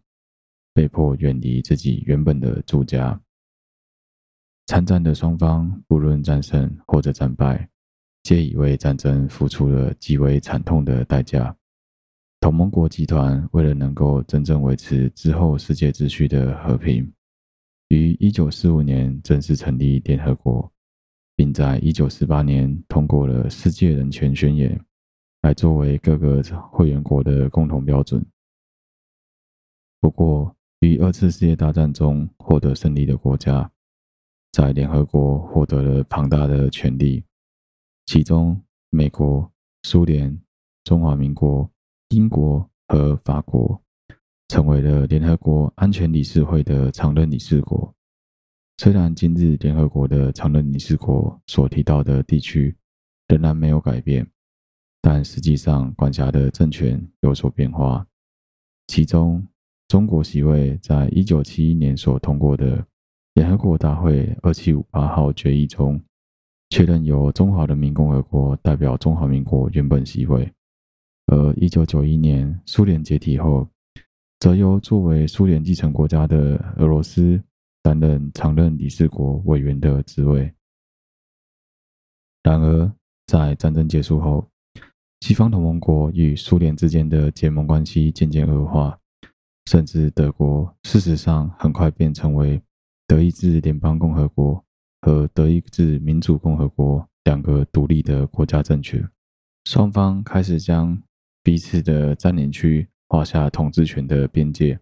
[0.73, 3.21] 被迫远离自己原本的住家。
[4.67, 7.69] 参战的双方不论战胜或者战败，
[8.23, 11.55] 皆已为战争付出了极为惨痛的代价。
[12.39, 17.11] 同盟国集团为了能够真正维持之后世界秩序的和平，
[17.91, 20.71] 于一九四五年正式成立联合国，
[21.35, 24.79] 并在一九四八年通过了世界人权宣言，
[25.41, 28.25] 来作为各个会员国的共同标准。
[29.99, 33.69] 不过，于二次世界大战中获得胜利的国家，
[34.53, 37.25] 在联合国获得了庞大的权力，
[38.05, 39.51] 其中美国、
[39.83, 40.41] 苏联、
[40.85, 41.69] 中华民国。
[42.11, 43.81] 英国和法国
[44.51, 47.89] 成为了联合国安全理事会的常任理事国。
[48.79, 52.75] 虽然今日联合国的常任理事国所提到的地区
[53.29, 54.27] 仍然没有改变，
[55.01, 58.05] 但实际上管辖的政权有所变化。
[58.87, 59.41] 其中，
[59.87, 62.85] 中国席位在一九七一年所通过的
[63.35, 65.97] 联合国大会二七五八号决议中，
[66.71, 70.51] 确认由中华人民共和国代表中华民国原本席位。
[71.27, 73.65] 而一九九一年苏联解体后，
[74.41, 77.39] 则由作为苏联继承国家的俄罗斯
[77.83, 80.51] 担任常任理事国委员的职位。
[82.41, 82.91] 然而，
[83.27, 84.49] 在战争结束后，
[85.19, 88.97] 西方同盟国与苏联之间的结盟关系渐渐恶化，
[89.67, 92.59] 甚至德国事实上很快便成为
[93.05, 94.65] 德意志联邦共和国
[95.01, 99.07] 和德意志民主共和国两个独立的国家政权，
[99.65, 100.99] 双方开始将
[101.43, 104.79] 彼此的占领区划下统治权的边界。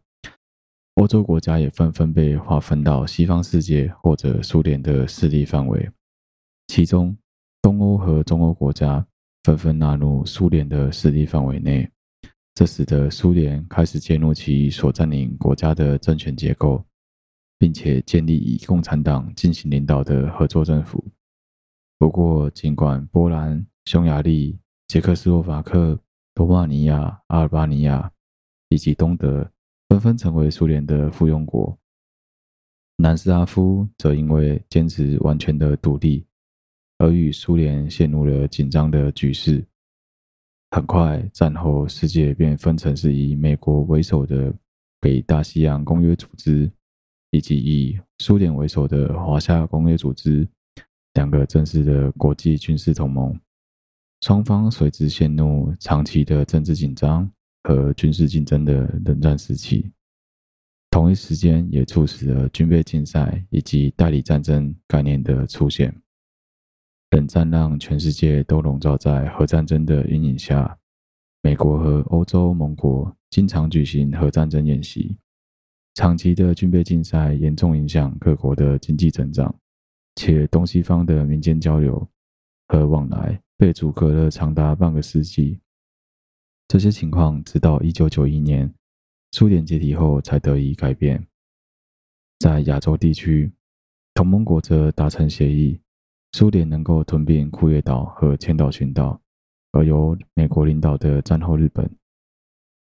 [0.93, 5.89] 欧洲国家也纷纷被划分到西方世界或者苏联的势力范围，
[6.67, 7.17] 其中
[7.59, 9.03] 东欧和中欧国家
[9.45, 11.89] 纷纷纳入苏联的势力范围内，
[12.53, 16.85] 这使得苏联开始介入其所占领国家的政权结构，
[17.57, 21.03] 并且建立以共产党进行领导的合作政府。
[21.97, 25.99] 不过，尽管波兰、匈牙利、捷克斯洛伐克、
[26.35, 28.11] 罗马尼亚、阿尔巴尼亚
[28.69, 29.51] 以及东德，
[29.89, 31.77] 纷纷成为苏联的附庸国，
[32.97, 36.25] 南斯拉夫则因为坚持完全的独立，
[36.99, 39.65] 而与苏联陷入了紧张的局势。
[40.71, 44.53] 很快，战后世界便分成是以美国为首的
[44.99, 46.71] 北大西洋公约组织，
[47.31, 50.47] 以及以苏联为首的华夏公约组织
[51.13, 53.35] 两个正式的国际军事同盟。
[54.21, 57.27] 双方随之陷入长期的政治紧张。
[57.63, 59.91] 和军事竞争的冷战时期，
[60.89, 65.95] 同一时间也促使了军备竞赛以及代理战争概念的出现。
[67.11, 70.77] 冷战让全世界都笼罩在核战争的阴影下，
[71.41, 75.17] 美国和欧洲盟国经常举行核战争演习，
[75.95, 79.53] 长期的军备竞赛严重影响各国的经济增长，
[80.15, 82.07] 且东西方的民间交流
[82.67, 85.59] 和往来被阻隔了长达半个世纪。
[86.69, 88.71] 这些情况直到一九九一年
[89.31, 91.25] 苏联解体后才得以改变。
[92.37, 93.51] 在亚洲地区，
[94.13, 95.81] 同盟国则达成协议，
[96.33, 99.19] 苏联能够吞并库页岛和千岛群岛，
[99.71, 101.89] 而由美国领导的战后日本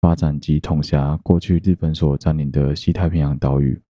[0.00, 3.82] 发展及统辖过去日本所占领的西太平洋岛屿。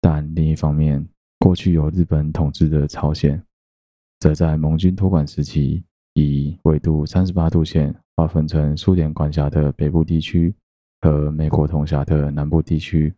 [0.00, 1.08] 但另一方面，
[1.38, 3.40] 过去由日本统治的朝鲜，
[4.18, 5.84] 则在盟军托管时期
[6.14, 7.94] 以纬度三十八度线。
[8.14, 10.54] 划分成苏联管辖的北部地区
[11.00, 13.12] 和美国统辖的南部地区。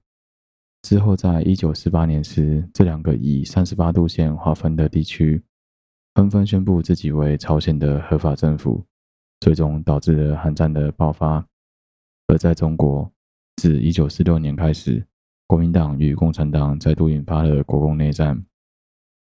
[0.83, 5.43] 之后，在一九四八年时，这两个以三十八度线划分的地区
[6.15, 8.85] 纷纷宣布自己为朝鲜的合法政府，
[9.41, 11.45] 最终导致了韩战的爆发。
[12.29, 13.11] 而在中国，
[13.57, 15.05] 自一九四六年开始，
[15.49, 18.47] 国民党与共产党再度引发了国共内战，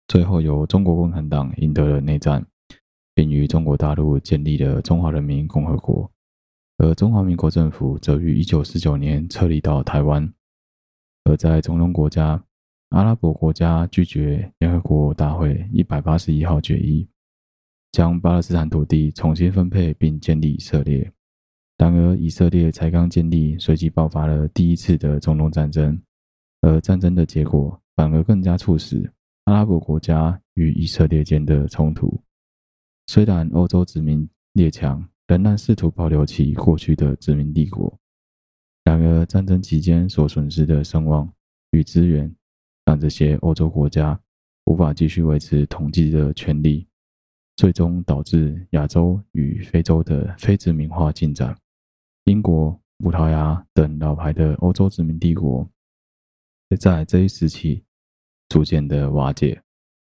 [0.07, 2.47] 最后由中国共产党赢得了内战。
[3.19, 6.09] 并于中国大陆建立了中华人民共和国，
[6.77, 10.33] 而中华民国政府则于一九四九年撤离到台湾。
[11.25, 12.41] 而在中东国家，
[12.91, 17.09] 阿拉伯国家拒绝联合国大会一百八十一号决议，
[17.91, 21.11] 将巴勒斯坦土地重新分配并建立以色列。
[21.77, 26.01] 然而，以色列才刚建立，随即爆发了第一次的中东战争，
[26.61, 29.12] 而战争的结果反而更加促使
[29.47, 32.16] 阿拉伯国家与以色列间的冲突。
[33.09, 37.99] 虽然欧洲殖民列强仍然试图保留其过去的殖民帝国，
[38.85, 41.27] 然而战争期间所损失的声望
[41.71, 42.31] 与资源，
[42.85, 44.21] 让这些欧洲国家
[44.67, 46.87] 无法继续维持统治的权利，
[47.57, 51.57] 最终导致亚洲与非洲的非殖民化进展。
[52.25, 55.67] 英国、葡萄牙等老牌的欧洲殖民帝国，
[56.69, 57.83] 也在这一时期
[58.51, 59.63] 逐渐的瓦解，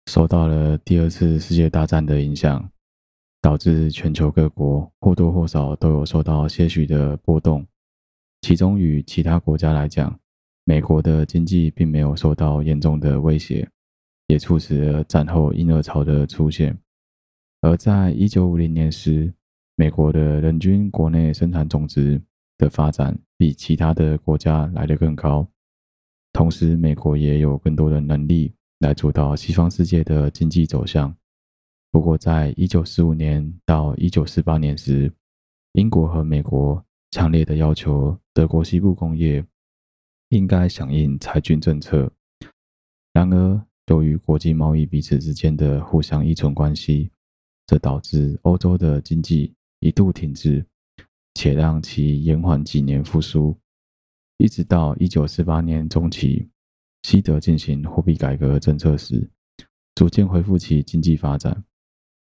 [0.08, 2.72] 受到了第二次世界大战的影响。
[3.42, 7.66] 导致全球各国或多或少都有受到些许的波动，
[8.42, 10.20] 其中与其他国家来讲，
[10.66, 13.70] 美国的经济并没有受到严重的威胁，
[14.28, 16.78] 也促使了战后婴儿潮的出现。
[17.62, 19.34] 而在一九五零年时，
[19.76, 22.22] 美国的人均国内生产总值
[22.58, 25.48] 的发展比其他的国家来得更高，
[26.34, 31.16] 同时美国也有更多的能力来主导西方世界的经济走向。
[31.92, 35.12] 不过，在一九四五年到一九四八年时，
[35.74, 39.44] 英国和美国强烈的要求德国西部工业
[40.30, 42.12] 应该响应裁军政策。
[43.12, 47.10] 然而，由于国际贸易彼此之间的互相依存关系，
[47.66, 50.64] 这导致欧洲的经济一度停滞，
[51.34, 53.58] 且让其延缓几年复苏。
[54.38, 56.48] 一直到一九四八年中期，
[57.02, 59.28] 西德进行货币改革政策时，
[59.96, 61.64] 逐渐恢复其经济发展。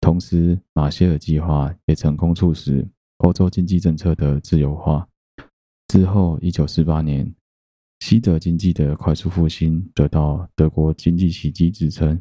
[0.00, 2.88] 同时，马歇尔计划也成功促使
[3.18, 5.06] 欧洲经济政策的自由化。
[5.88, 7.30] 之后，一九四八年，
[8.00, 12.20] 西德经济的快速复兴得到“德国经济奇迹”之称。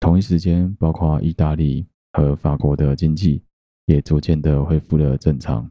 [0.00, 3.42] 同一时间，包括意大利和法国的经济
[3.86, 5.70] 也逐渐的恢复了正常。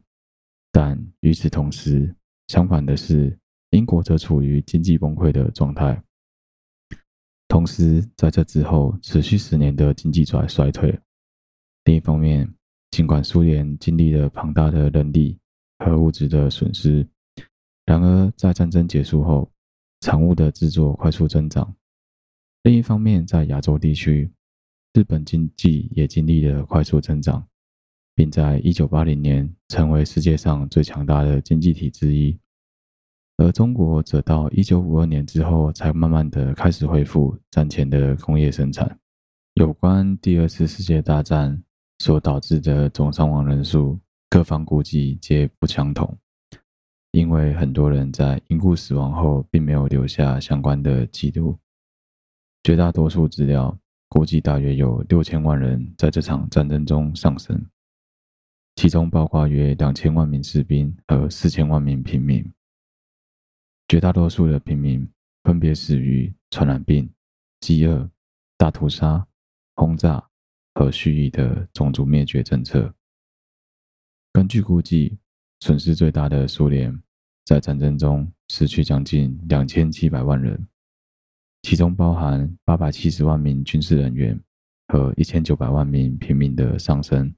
[0.72, 2.14] 但与此同时，
[2.46, 3.38] 相反的是，
[3.70, 6.02] 英国则处于经济崩溃的状态。
[7.48, 10.98] 同时，在这之后持续十年的经济衰衰退。
[11.88, 12.46] 另一方面，
[12.90, 15.38] 尽管苏联经历了庞大的人力
[15.78, 17.08] 和物质的损失，
[17.86, 19.50] 然而在战争结束后，
[20.00, 21.74] 产物的制作快速增长。
[22.64, 24.30] 另一方面，在亚洲地区，
[24.92, 27.42] 日本经济也经历了快速增长，
[28.14, 32.38] 并在1980年成为世界上最强大的经济体之一。
[33.38, 39.00] 而中国则到1952年之后，才慢慢的开始恢复战前的工业生产。
[39.54, 41.62] 有关第二次世界大战
[41.98, 43.98] 所导致的总伤亡人数，
[44.30, 46.16] 各方估计皆不相同，
[47.10, 51.58] 因为很多人在因故死亡后，并没有留下相关的记录。
[52.62, 53.76] 绝大多数资料
[54.08, 57.66] 估计大约有六千万人在这场战争中丧生，
[58.76, 62.44] 其中包括约两千万名士兵和四千万名平民。
[63.88, 65.08] 绝大多数的平民
[65.44, 67.10] 分别死于传染病、
[67.60, 68.08] 饥饿、
[68.58, 69.26] 大屠杀、
[69.74, 70.27] 轰炸
[70.78, 72.94] 和蓄意的种族灭绝政策。
[74.32, 75.18] 根据估计，
[75.58, 77.02] 损失最大的苏联
[77.44, 80.68] 在战争中失去将近两千七百万人，
[81.62, 84.40] 其中包含八百七十万名军事人员
[84.86, 87.34] 和一千九百万名平民的丧生。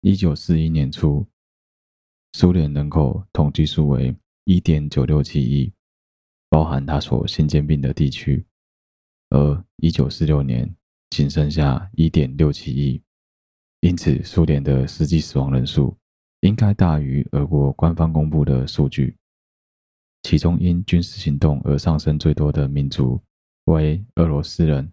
[0.00, 1.26] 一九四一年初，
[2.34, 4.16] 苏联人口统计数为。
[4.44, 5.72] 一点九六七亿，
[6.48, 8.44] 包含他所新兼并的地区，
[9.28, 10.74] 而一九四六年
[11.10, 13.02] 仅剩下一点六七亿，
[13.80, 15.96] 因此苏联的实际死亡人数
[16.40, 19.16] 应该大于俄国官方公布的数据。
[20.22, 23.20] 其中因军事行动而上升最多的民族
[23.64, 24.92] 为俄罗斯人，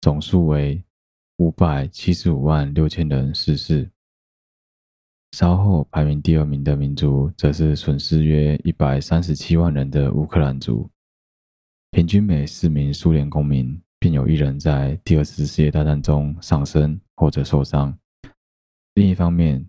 [0.00, 0.82] 总数为
[1.38, 3.90] 五百七十五万六千人逝世。
[5.32, 10.88] 稍后排名第二名的民族，则是损失约一百三十七万人的乌克兰族。
[11.90, 17.92] 平均每四名苏联公民，便有一人在第二次世界大战中丧生或者受伤。
[18.94, 19.68] 另一方面，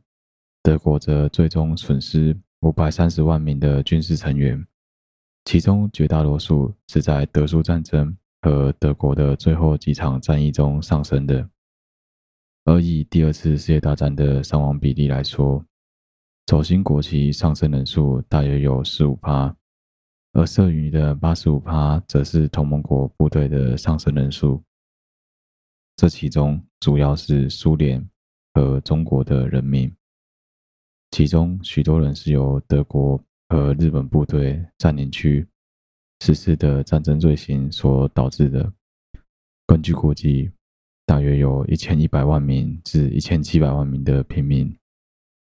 [0.61, 4.63] 德国则最终损失五百三十万名的军事成员，
[5.45, 11.49] 其中绝大多数是在德苏战争和德国的最后几场战役中丧生的。
[12.65, 15.65] 而以第二次世界大战的伤亡比例来说，
[16.45, 19.57] 轴心国旗上升人数大约有十五趴，
[20.38, 24.61] 而剩余的八十五趴则是同盟国部队的丧生人数。
[25.95, 28.07] 这其中主要是苏联
[28.53, 29.91] 和中国的人民，
[31.09, 33.19] 其中许多人是由德国
[33.49, 35.43] 和日本部队占领区
[36.21, 38.71] 实施的战争罪行所导致的。
[39.65, 40.51] 根据估计。
[41.09, 44.77] 大约有一千一百万名至一千七百万名的平民，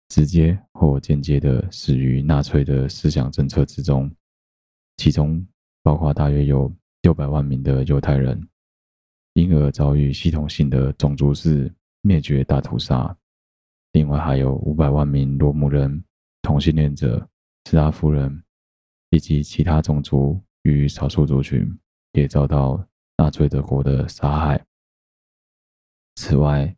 [0.07, 4.09] 直接或间接的死于纳粹的思想政策之中，
[4.97, 5.45] 其中
[5.81, 6.71] 包括大约有
[7.01, 8.47] 六百万名的犹太人，
[9.33, 13.15] 因而遭遇系统性的种族式灭绝大屠杀。
[13.93, 16.03] 另外还有五百万名罗姆人、
[16.41, 17.27] 同性恋者、
[17.65, 18.43] 斯拉夫人
[19.11, 21.67] 以及其他种族与少数族群，
[22.11, 22.83] 也遭到
[23.17, 24.63] 纳粹德国的杀害。
[26.15, 26.75] 此外，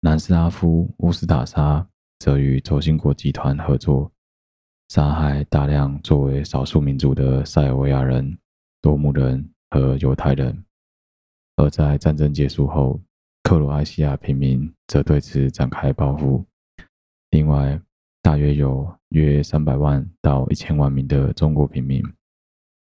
[0.00, 1.86] 南斯拉夫乌斯塔沙
[2.18, 4.10] 则与轴心国集团合作，
[4.88, 8.36] 杀害大量作为少数民族的塞尔维亚人、
[8.80, 10.64] 多姆人和犹太人。
[11.56, 13.00] 而在战争结束后，
[13.42, 16.44] 克罗埃西亚平民则对此展开报复。
[17.30, 17.80] 另外，
[18.22, 22.02] 大约有约三百万到一千万名的中国平民，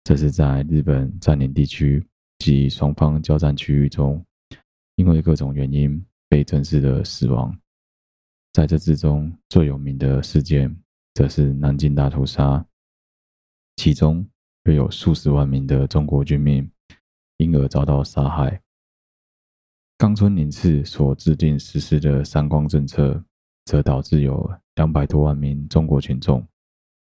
[0.05, 2.05] 这是在日本占领地区
[2.39, 4.23] 及双方交战区域中。
[4.97, 7.55] 因为各种原因被正式的死亡，
[8.53, 10.75] 在这之中最有名的事件，
[11.17, 12.63] 则是南京大屠杀，
[13.77, 14.29] 其中
[14.65, 16.71] 约有数十万名的中国军民
[17.39, 18.61] 因而遭到杀害。
[19.97, 23.25] 冈村宁次所制定实施的“三光”政策，
[23.65, 26.47] 则导致有两百多万名中国群众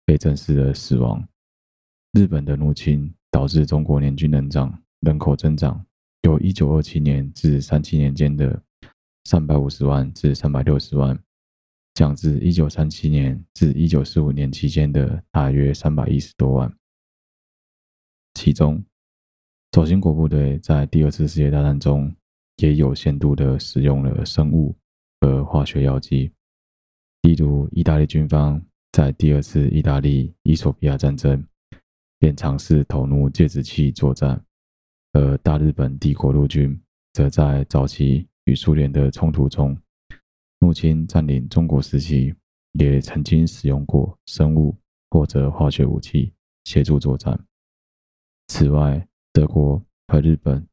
[0.06, 1.22] 被正式的死亡。
[2.12, 5.84] 日本的入侵导致中国年均人长人口增长。
[6.22, 8.62] 由一九二七年至三七年间的
[9.24, 11.22] 三百五十万至三百六十万，
[11.94, 16.72] 降至一九三七年至一九四五年期间的大约三百一十多万。
[18.34, 18.82] 其中，
[19.70, 22.14] 轴心国部队在第二次世界大战中
[22.56, 24.74] 也有限度的使用了生物
[25.20, 26.32] 和化学药剂，
[27.22, 28.60] 例如，意大利军方
[28.92, 31.44] 在第二次意大利伊索比亚战争
[32.18, 34.42] 便尝试投入芥子气作战。
[35.12, 36.80] 而大日本帝国陆军
[37.12, 39.76] 则在早期与苏联的冲突中，
[40.60, 42.34] 入侵占领中国时期，
[42.72, 44.76] 也曾经使用过生物
[45.10, 46.32] 或者化学武器
[46.64, 47.38] 协助作战。
[48.48, 50.66] 此外，德国和日本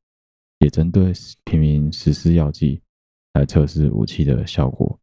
[0.60, 1.14] 也针对
[1.46, 2.82] 平民实施药剂，
[3.34, 5.00] 来测试武器的效果，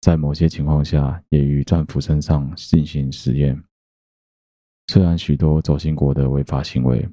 [0.00, 3.60] 在某些情况下也于战俘身上进行实验。
[4.86, 7.08] 虽然许多轴心国的违法行为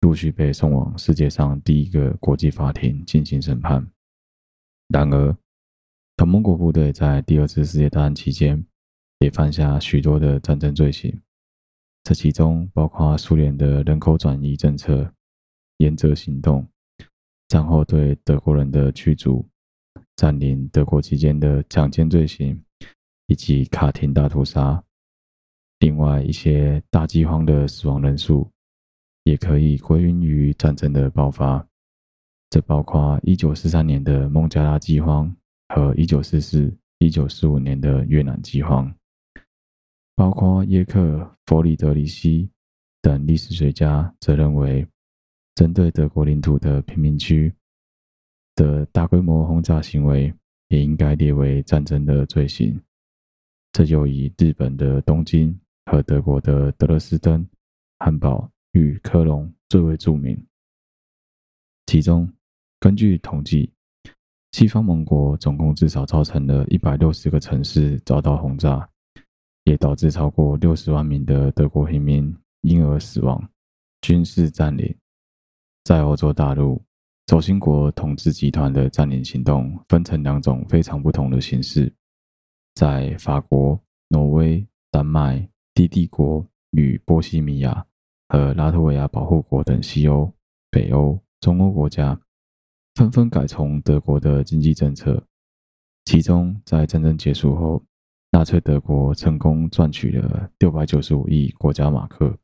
[0.00, 3.86] 陆续被送往世界上第一个国际法庭进行审判，
[4.88, 5.36] 然而
[6.18, 8.66] 同盟国部队在第二次世界大战期间
[9.20, 11.16] 也犯下许多的战争罪行，
[12.02, 15.08] 这其中包括苏联的人口转移政策、
[15.76, 16.66] 盐泽行动、
[17.46, 19.48] 战后对德国人的驱逐、
[20.16, 22.60] 占领德国期间的强奸罪行，
[23.28, 24.82] 以及卡廷大屠杀。
[25.78, 28.50] 另外一些大饥荒的死亡人数，
[29.22, 31.64] 也可以归因于战争的爆发。
[32.50, 35.32] 这包括1943年的孟加拉饥荒
[35.68, 38.94] 和1944、1945年的越南饥荒。
[40.14, 41.00] 包括耶克·
[41.46, 42.50] 弗里德里希
[43.00, 44.86] 等历史学家则认为，
[45.54, 47.52] 针对德国领土的贫民区
[48.54, 50.32] 的大规模轰炸行为，
[50.68, 52.80] 也应该列为战争的罪行。
[53.72, 55.58] 这就以日本的东京。
[55.90, 57.48] 和德国的德勒斯登、
[57.98, 60.46] 汉堡与科隆最为著名。
[61.86, 62.30] 其中，
[62.78, 63.72] 根据统计，
[64.52, 68.88] 西方盟国总共至少造成了一百六十个城市遭到轰炸，
[69.64, 73.48] 也导致超过六十万名的德国平民因而死亡。
[74.00, 74.94] 军事占领，
[75.84, 76.80] 在欧洲大陆，
[77.26, 81.92] 轴心国统治集团的占领行动分成两种非常不同的形式，
[82.74, 83.78] 在法国、
[84.08, 85.48] 挪威、丹麦。
[85.74, 87.86] 低地国与波西米亚
[88.30, 90.28] 和拉脱维亚保护国等西欧、
[90.72, 92.20] 北欧、中欧国家
[92.98, 95.24] 纷纷改从德国的经济政策。
[96.06, 97.80] 其中，在战争结束后，
[98.32, 102.36] 纳粹德国成功赚取了六百九十五亿国家马克，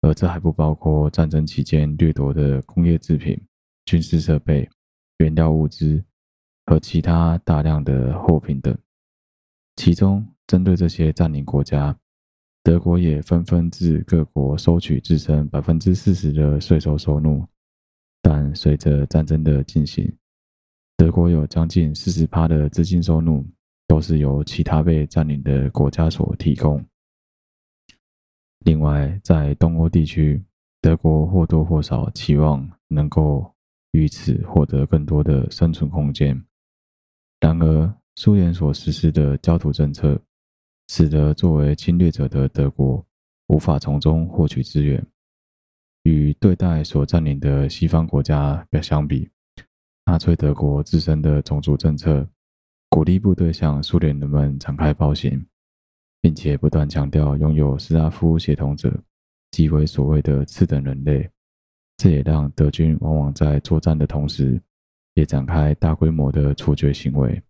[0.00, 3.40] 而这还不包括战争期间掠夺的工业制品、
[3.84, 4.68] 军事设备、
[5.18, 6.02] 原料物资
[6.66, 8.76] 和其他大量的货品等。
[9.76, 11.96] 其中，针对这些占领国家，
[12.64, 17.46] 德国也纷纷自各国收取自身百分之四十的税收收入，
[18.22, 20.12] 但随着战争的进行，
[20.96, 23.44] 德国有将近四十趴的资金收入
[23.86, 26.84] 都是由其他被占领的国家所提供。
[28.60, 30.42] 另外，在东欧地区，
[30.80, 33.54] 德国或多或少期望能够
[33.92, 36.44] 于此获得更多的生存空间。
[37.40, 40.20] 然而，苏联所实施的焦土政策。
[40.90, 43.04] 使得作为侵略者的德国
[43.48, 45.06] 无法从中获取资源。
[46.08, 49.28] 与对待所占领的西方国家相比，
[50.06, 52.26] 纳粹德国自身的种族政策
[52.88, 55.44] 鼓励部队向苏联人们展开暴行，
[56.22, 58.98] 并且不断强调拥有斯拉夫血统者
[59.50, 61.28] 即为所谓的次等人类。
[61.98, 64.58] 这也让德军往往在作战的同时，
[65.12, 67.42] 也展开大规模的处决行为。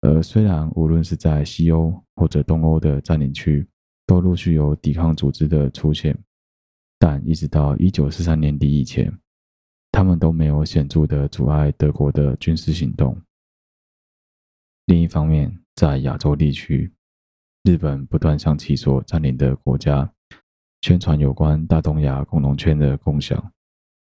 [0.00, 3.64] 而虽然无论是在西欧或者东欧的占领区，
[4.04, 6.18] 都陆续有抵抗组织的出现，
[7.00, 9.12] 但一直到一九四三年底以前，
[9.90, 13.20] 他们都没有显著的阻碍德国的军事行动。
[14.84, 16.92] 另一方面，在亚洲地区，
[17.64, 20.08] 日本不断向其所占领的国家
[20.82, 23.52] 宣传有关大东亚共荣圈的共享，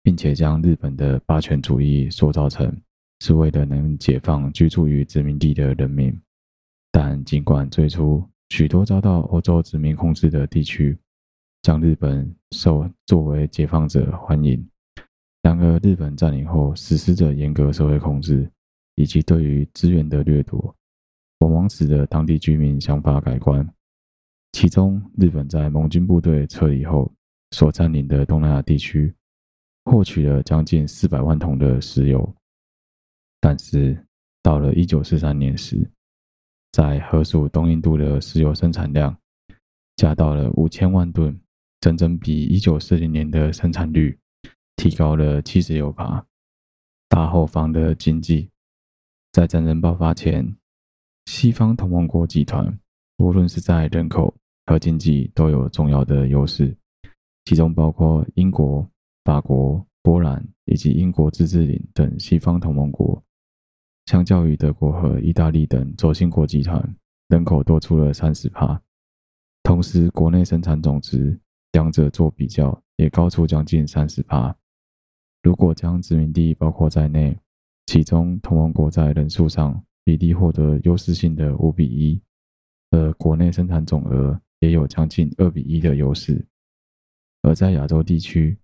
[0.02, 2.76] 并且将日本的霸权主义塑造成。
[3.24, 6.12] 是为了能解放居住于殖民地的人民，
[6.90, 10.98] 但尽管最初许多遭到欧洲殖民控制的地区
[11.62, 14.68] 将日本受作为解放者欢迎，
[15.42, 18.50] 然而日本占领后实施着严格社会控制
[18.96, 20.74] 以及对于资源的掠夺，
[21.38, 23.64] 往往使得当地居民想法改观。
[24.50, 27.08] 其中，日本在盟军部队撤离后
[27.52, 29.14] 所占领的东南亚地区，
[29.84, 32.34] 获取了将近四百万桶的石油。
[33.40, 33.96] 但是
[34.42, 35.88] 到了一九四三年时，
[36.72, 39.16] 在河属东印度的石油生产量
[39.94, 41.40] 加到了五千万吨，
[41.82, 44.16] 整整比一九四零年的生产率
[44.76, 46.24] 提高了七十六趴。
[47.08, 48.48] 大后方的经济，
[49.32, 50.56] 在战争爆发前，
[51.26, 52.78] 西方同盟国集团
[53.18, 54.32] 无论是在人口
[54.64, 56.72] 和经济都有重要的优势，
[57.46, 58.88] 其中包括英国、
[59.24, 63.20] 法国、波兰以及英国自治领等西方同盟国。
[64.06, 68.80] 相较于德国和意大利等轴心国集团，人口多出了三十趴，
[69.64, 71.36] 同时国内生产总值
[71.72, 74.54] 两者做比较也高出将近三十趴。
[75.42, 77.36] 如果将殖民地包括在内，
[77.86, 82.20] 其中同盟国在人数上比例获得优势性的五比一，
[82.90, 86.46] 而国内生产总额也有将近二比一的优势。
[87.42, 88.56] 而在亚洲地区，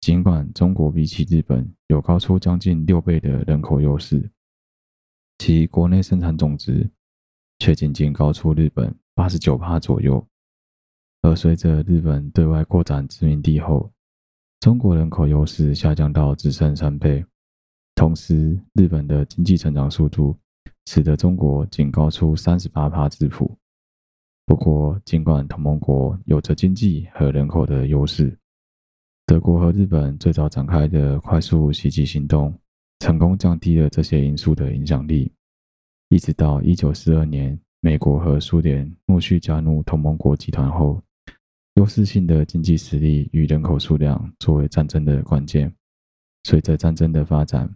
[0.00, 4.28] 尽管中国比起日本有高出将近六倍的人口优势。
[5.38, 6.90] 其国内生产总值
[7.58, 10.26] 却仅仅高出日本八十九趴左右。
[11.24, 13.90] 而随着日本对外扩展殖民地后，
[14.60, 17.24] 中国人口优势下降到只剩三倍。
[17.94, 20.36] 同时，日本的经济成长速度
[20.84, 23.56] 使得中国仅高出三十八帕之谱。
[24.44, 28.38] 不过，尽管同盟国有着经济和人口的优势，
[29.24, 32.52] 德国和日本最早展开的快速袭击行动，
[32.98, 35.32] 成功降低了这些因素的影响力。
[36.10, 41.02] 一直到一九四二年，美国和苏联陆续加入同盟国集团后，
[41.74, 45.74] 优势性的经济实力与人口数量作为战争的关键。
[46.44, 47.68] 随着战争的发展，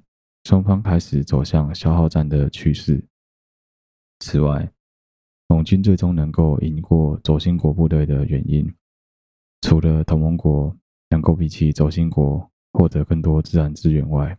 [0.44, 3.04] 双方开始走向消耗战的趋势。
[4.20, 4.70] 此外，
[5.48, 8.72] 盟军最终能够赢过轴心国部队的原因，
[9.62, 10.76] 除了同盟国
[11.08, 14.38] 能够比起轴心国获得更多自然资源外，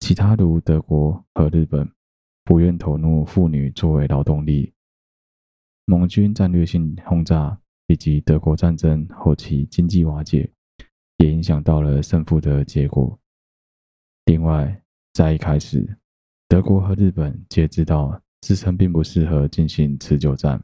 [0.00, 1.90] 其他如德国和日本
[2.44, 4.74] 不愿投入妇女作为劳动力。
[5.86, 10.50] 盟军战略性轰炸以及德国战争后期经济瓦解，
[11.18, 13.18] 也影响到了胜负的结果。
[14.26, 14.82] 另外，
[15.12, 15.96] 在一开始，
[16.48, 18.20] 德国和日本皆知道。
[18.42, 20.62] 自身并不适合进行持久战，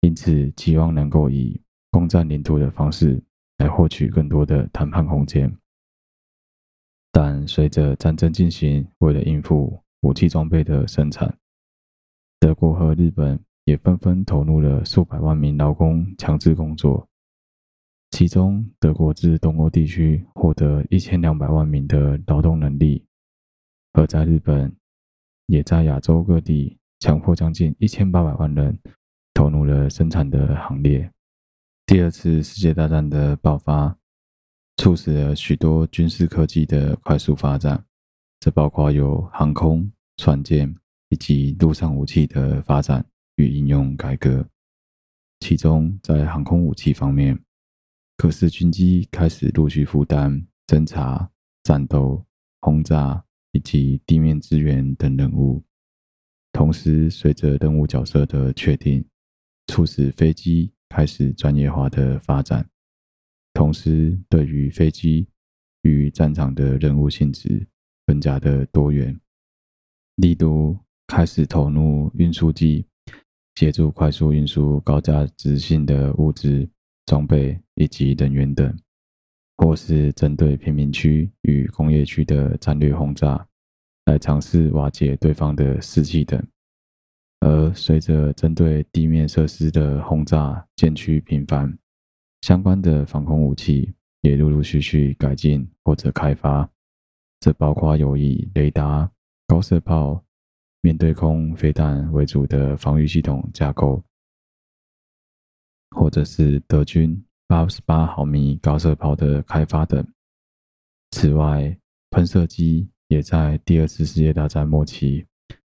[0.00, 3.22] 因此期望能够以攻占领土的方式
[3.58, 5.54] 来获取更多的谈判空间。
[7.12, 11.36] 但随着战争进行，为了应付武器装备的生产，
[12.40, 17.08] 德国和日本也纷纷投入了数百万名劳工强制工作。
[18.10, 23.04] 其中，德国自东欧地区获得一千两百万名的劳动能力，
[23.92, 24.74] 而在日本，
[25.46, 26.78] 也在亚洲各地。
[27.00, 28.78] 强迫将近一千八百万人
[29.34, 31.10] 投入了生产的行列。
[31.84, 33.94] 第二次世界大战的爆发，
[34.78, 37.84] 促使了许多军事科技的快速发展，
[38.40, 40.74] 这包括有航空、船舰
[41.10, 43.04] 以及陆上武器的发展
[43.36, 44.48] 与应用改革。
[45.40, 47.38] 其中，在航空武器方面，
[48.16, 51.30] 可视军机开始陆续负担侦察、
[51.62, 52.24] 战斗、
[52.60, 55.62] 轰炸以及地面支援等任务。
[56.52, 59.04] 同时，随着任务角色的确定，
[59.66, 62.68] 促使飞机开始专业化的发展。
[63.52, 65.28] 同时，对于飞机
[65.82, 67.66] 与战场的任务性质
[68.06, 69.20] 更加的多元，
[70.16, 72.86] 例如开始投入运输机，
[73.54, 76.68] 协助快速运输高价值性的物资、
[77.06, 78.76] 装备以及人员等，
[79.56, 83.46] 或是针对贫民区与工业区的战略轰炸。
[84.06, 86.46] 来尝试瓦解对方的士气等，
[87.40, 91.78] 而随着针对地面设施的轰炸渐趋频繁，
[92.42, 96.68] 相关的防空武器也陆陆续续改进或者开发。
[97.40, 99.10] 这包括有以雷达、
[99.46, 100.22] 高射炮、
[100.84, 104.04] 面对空飞弹为主的防御系统架构，
[105.96, 110.06] 或者是德军八十八毫米高射炮的开发等。
[111.12, 111.74] 此外，
[112.10, 112.86] 喷射机。
[113.08, 115.24] 也在第二次世界大战末期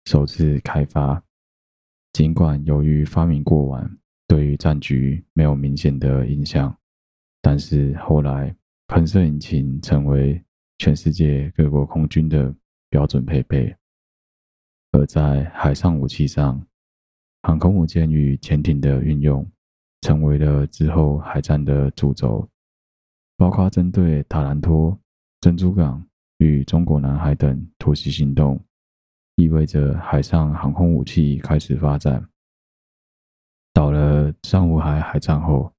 [0.06, 1.22] 首次开发，
[2.12, 6.74] 尽管由于发明过晚，对于战局没有明显的影响，
[7.42, 8.52] 但是后来
[8.88, 10.42] 喷射引擎成为
[10.78, 12.52] 全世界各国空军的
[12.88, 13.76] 标准配备。
[14.92, 16.64] 而在海上武器上，
[17.42, 19.46] 航空母舰与潜艇的运用
[20.00, 22.48] 成为了之后海战的主轴，
[23.36, 24.98] 包括针对塔兰托、
[25.40, 26.04] 珍珠港。
[26.40, 28.64] 与中国南海等突袭行动，
[29.34, 32.24] 意味着海上航空武器开始发展。
[33.72, 35.72] 到了珊瑚海海战后，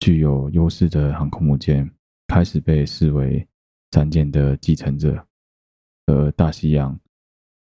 [0.00, 1.86] 具有优势的航空母舰
[2.28, 3.46] 开始被视为
[3.90, 5.22] 战舰的继承者，
[6.06, 6.98] 而大西洋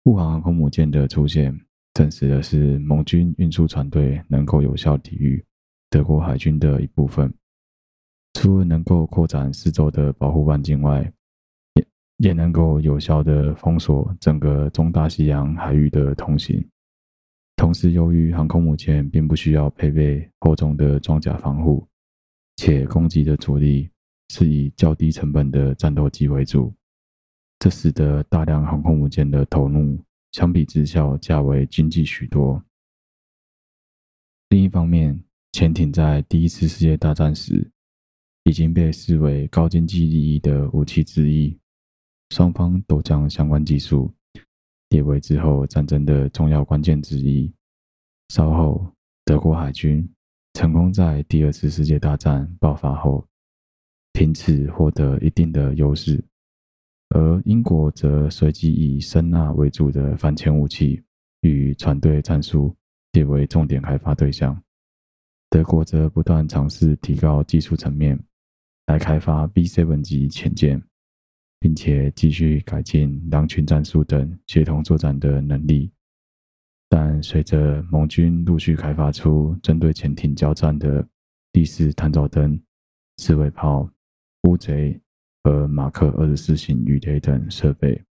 [0.07, 1.53] 护航航空母舰的出现，
[1.95, 5.45] 证实的是盟军运输船队能够有效抵御
[5.91, 7.29] 德国海军的一部分。
[8.35, 11.13] 除了能够扩展四周的保护半径外，
[11.75, 11.87] 也
[12.19, 16.65] 也能够有效的封锁整个中大西洋海域的通行。
[17.57, 21.85] 同时，由于航空母舰并不需要配备厚重的装甲防护，
[22.55, 23.91] 且攻击的主力
[24.29, 26.73] 是以较低成本的战斗机为主，
[27.59, 29.99] 这使得大量航空母舰的投入
[30.33, 32.63] 相比之下较为经济许多。
[34.51, 35.19] 另一方面，
[35.53, 37.71] 潜艇在第一次世界大战时
[38.45, 41.59] 已经被视为高经济利益的武器之一。
[42.31, 44.13] 双方都将相关技术
[44.89, 47.53] 列为之后战争的重要关键之一。
[48.29, 48.93] 稍后，
[49.25, 50.09] 德国海军
[50.55, 53.27] 成功在第二次世界大战爆发后，
[54.13, 56.23] 凭此获得一定的优势。
[57.11, 61.03] 而英国则随即以声纳为主的反潜武器
[61.43, 62.75] 与船队战术
[63.13, 64.61] 列为重点开发对象。
[65.49, 68.19] 德国则不断尝试提高技术层面，
[68.87, 70.83] 来开发 B7 级潜舰，
[71.61, 75.91] 并且继续改进狼群战术等协同作战的能力。
[76.89, 81.07] 但随着盟军陆续开发出针对潜艇交战的
[81.53, 82.61] 地式探照灯、
[83.17, 83.89] 刺猬炮、
[84.43, 85.01] 乌贼
[85.47, 88.05] 和马克二十四型鱼雷等设备，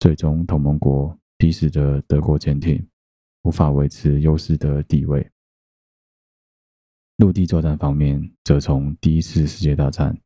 [0.00, 2.84] 最终同盟国逼使得德国潜艇
[3.42, 5.24] 无法维持优势的地位。
[7.18, 10.18] 陆地作战方面，则从第一次世界大战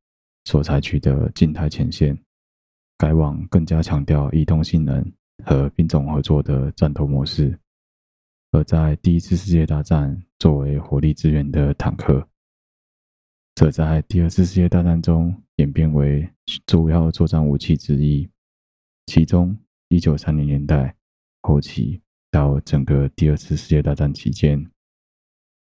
[0.47, 2.19] 所采取的静态前线，
[2.97, 5.05] 改往更加强调移动性能
[5.45, 7.61] 和兵种合作的战斗模式。
[8.53, 12.27] 而在第一次世界大战作为火力支援的坦克，
[13.55, 16.29] 则在第二次世界大战中演变为
[16.67, 18.29] 主要作战武器之一。
[19.07, 19.57] 其中，
[19.89, 20.95] 一九三零年代
[21.43, 24.71] 后期到整个第二次世界大战期间，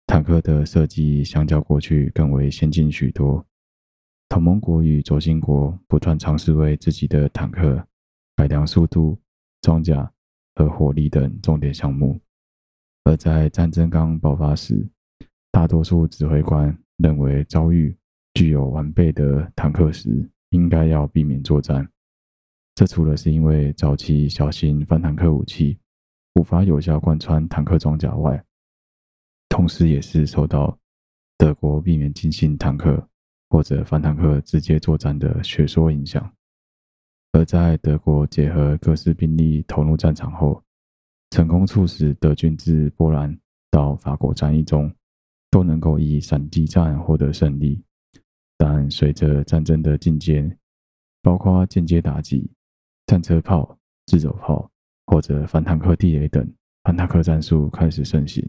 [0.08, 3.46] 坦克的设计相较过去更为先进许多。
[4.28, 7.88] 同盟国与轴心国不断尝试为自己的坦克
[8.36, 9.20] 改良速度、
[9.62, 10.12] 装甲
[10.56, 12.20] 和火力等重点项目。
[13.04, 14.90] 而在战争刚爆发时，
[15.52, 17.96] 大多数指挥官认为遭遇
[18.36, 21.88] 具有完备的坦克时，应该要避免作战。
[22.76, 25.78] 这除了是因为早期小型反坦克武器
[26.34, 28.44] 无法有效贯穿坦克装甲外，
[29.48, 30.78] 同时，也是受到
[31.38, 33.08] 德国避免进行坦克
[33.50, 36.30] 或者反坦克直接作战的学说影响。
[37.32, 40.62] 而在德国结合各式兵力投入战场后，
[41.30, 43.40] 成功促使德军自波兰
[43.72, 44.94] 到法国战役中
[45.50, 47.82] 都能够以闪击战获得胜利。
[48.58, 50.50] 但随着战争的进阶，
[51.22, 52.50] 包括间接打击、
[53.08, 54.70] 战车炮、自走炮
[55.08, 56.48] 或者反坦克地雷等
[56.84, 58.48] 反坦克战术开始盛行。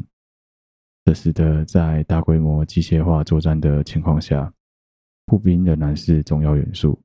[1.04, 4.52] 这使得在大规模机械化作战的情况下，
[5.24, 7.00] 步兵仍然是重要元素。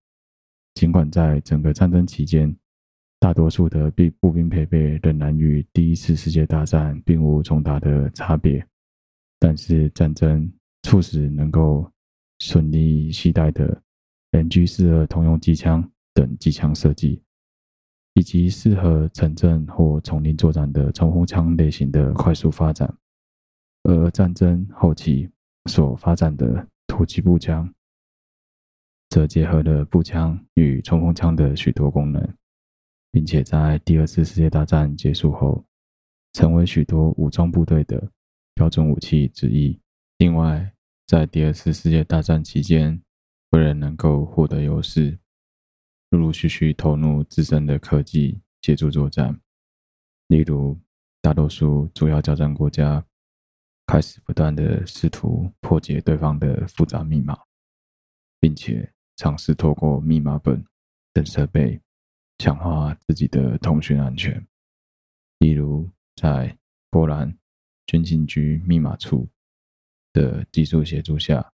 [0.73, 2.55] 尽管在整个战争期间，
[3.19, 8.65] 大多数的步步兵配备仍然与第一次世界大战并无重大的差别，
[9.37, 11.87] 但是战争促使能够
[12.41, 13.79] 顺利携带的
[14.31, 17.21] MG 四二通用机枪等机枪设计，
[18.15, 22.91] 以及适合城镇或丛林作战的冲锋枪类型的快速发展。
[23.83, 25.29] 而战争后期
[25.69, 27.71] 所发展的突击步枪，
[29.09, 32.27] 则结合了步枪与冲锋枪的许多功能，
[33.11, 35.63] 并且在第二次世界大战结束后，
[36.33, 38.11] 成为许多武装部队的
[38.55, 39.79] 标准武器之一。
[40.17, 40.73] 另外，
[41.11, 43.03] 在第二次世界大战期间，
[43.49, 45.19] 为了能够获得优势，
[46.11, 49.37] 陆陆续续投入自身的科技协助作战，
[50.27, 50.79] 例如
[51.19, 53.05] 大多数主要交战国家。
[53.87, 57.37] 开始不断的试图破解对方的复杂密码，
[58.39, 60.63] 并且尝试透过密码本
[61.11, 61.77] 等设备
[62.37, 64.47] 强化自己的通讯安全。
[65.39, 66.57] 例如，在
[66.89, 67.37] 波兰
[67.85, 69.27] 军情局密码处
[70.13, 71.53] 的技术协助下，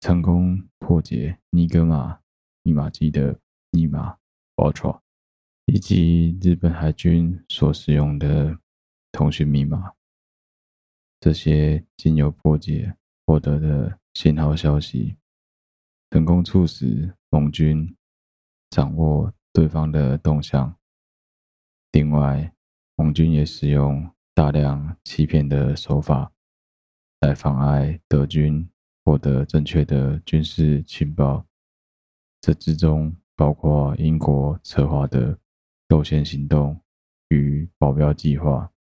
[0.00, 2.20] 成功破解尼格玛
[2.62, 3.38] 密码机的
[3.70, 4.18] 密码
[4.54, 5.02] 包抄
[5.66, 8.58] 以及日本海军所使用的
[9.12, 9.92] 通讯密码。
[11.20, 15.16] 这些经由破解获得的信号消息，
[16.10, 17.96] 成功促使盟军
[18.68, 20.76] 掌握对方的动向。
[21.92, 22.52] 另外，
[22.96, 26.30] 盟军也使用大量欺骗的手法，
[27.20, 28.68] 来妨碍德军
[29.04, 31.46] 获得正确的军事情报。
[32.40, 35.38] 这之中包括英国策划的
[35.88, 36.80] 斗线行动
[37.28, 38.74] 与保镖计划。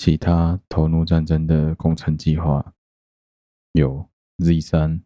[0.00, 2.72] 其他投入战争的工程计划
[3.72, 5.02] 有 Z 三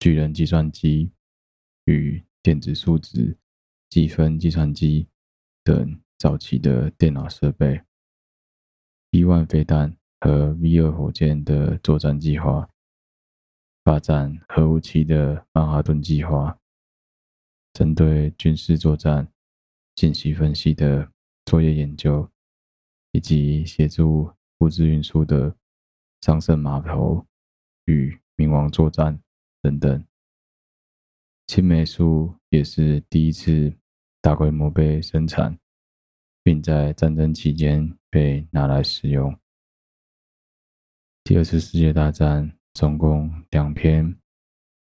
[0.00, 1.12] 巨人计算机
[1.84, 3.38] 与电子数值
[3.88, 5.06] 积分计算机
[5.62, 7.82] 等早期的电脑设备
[9.12, 12.68] ，B 万飞弹和 V 二火箭的作战计划，
[13.84, 16.58] 发展核武器的曼哈顿计划，
[17.72, 19.28] 针对军事作战
[19.96, 21.10] 信息分析的
[21.44, 22.28] 作业研究。
[23.12, 25.56] 以及协助物资运输的
[26.20, 27.26] 桑葚码头
[27.86, 29.20] 与冥王作战
[29.60, 30.06] 等等，
[31.48, 33.76] 青霉素也是第一次
[34.20, 35.58] 大规模被生产，
[36.44, 39.36] 并在战争期间被拿来使用。
[41.22, 44.18] 第二次世界大战总共两篇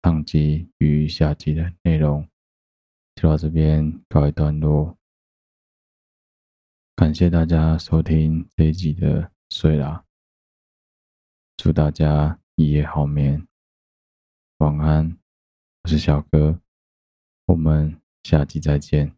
[0.04, 2.28] 上集与下集的内容，
[3.16, 4.96] 就到这边告一段落。
[6.96, 10.04] 感谢大家收听这一集的睡啦，
[11.56, 13.48] 祝大家一夜好眠，
[14.58, 15.18] 晚安。
[15.84, 16.60] 我是小哥，
[17.46, 19.16] 我们下集再见。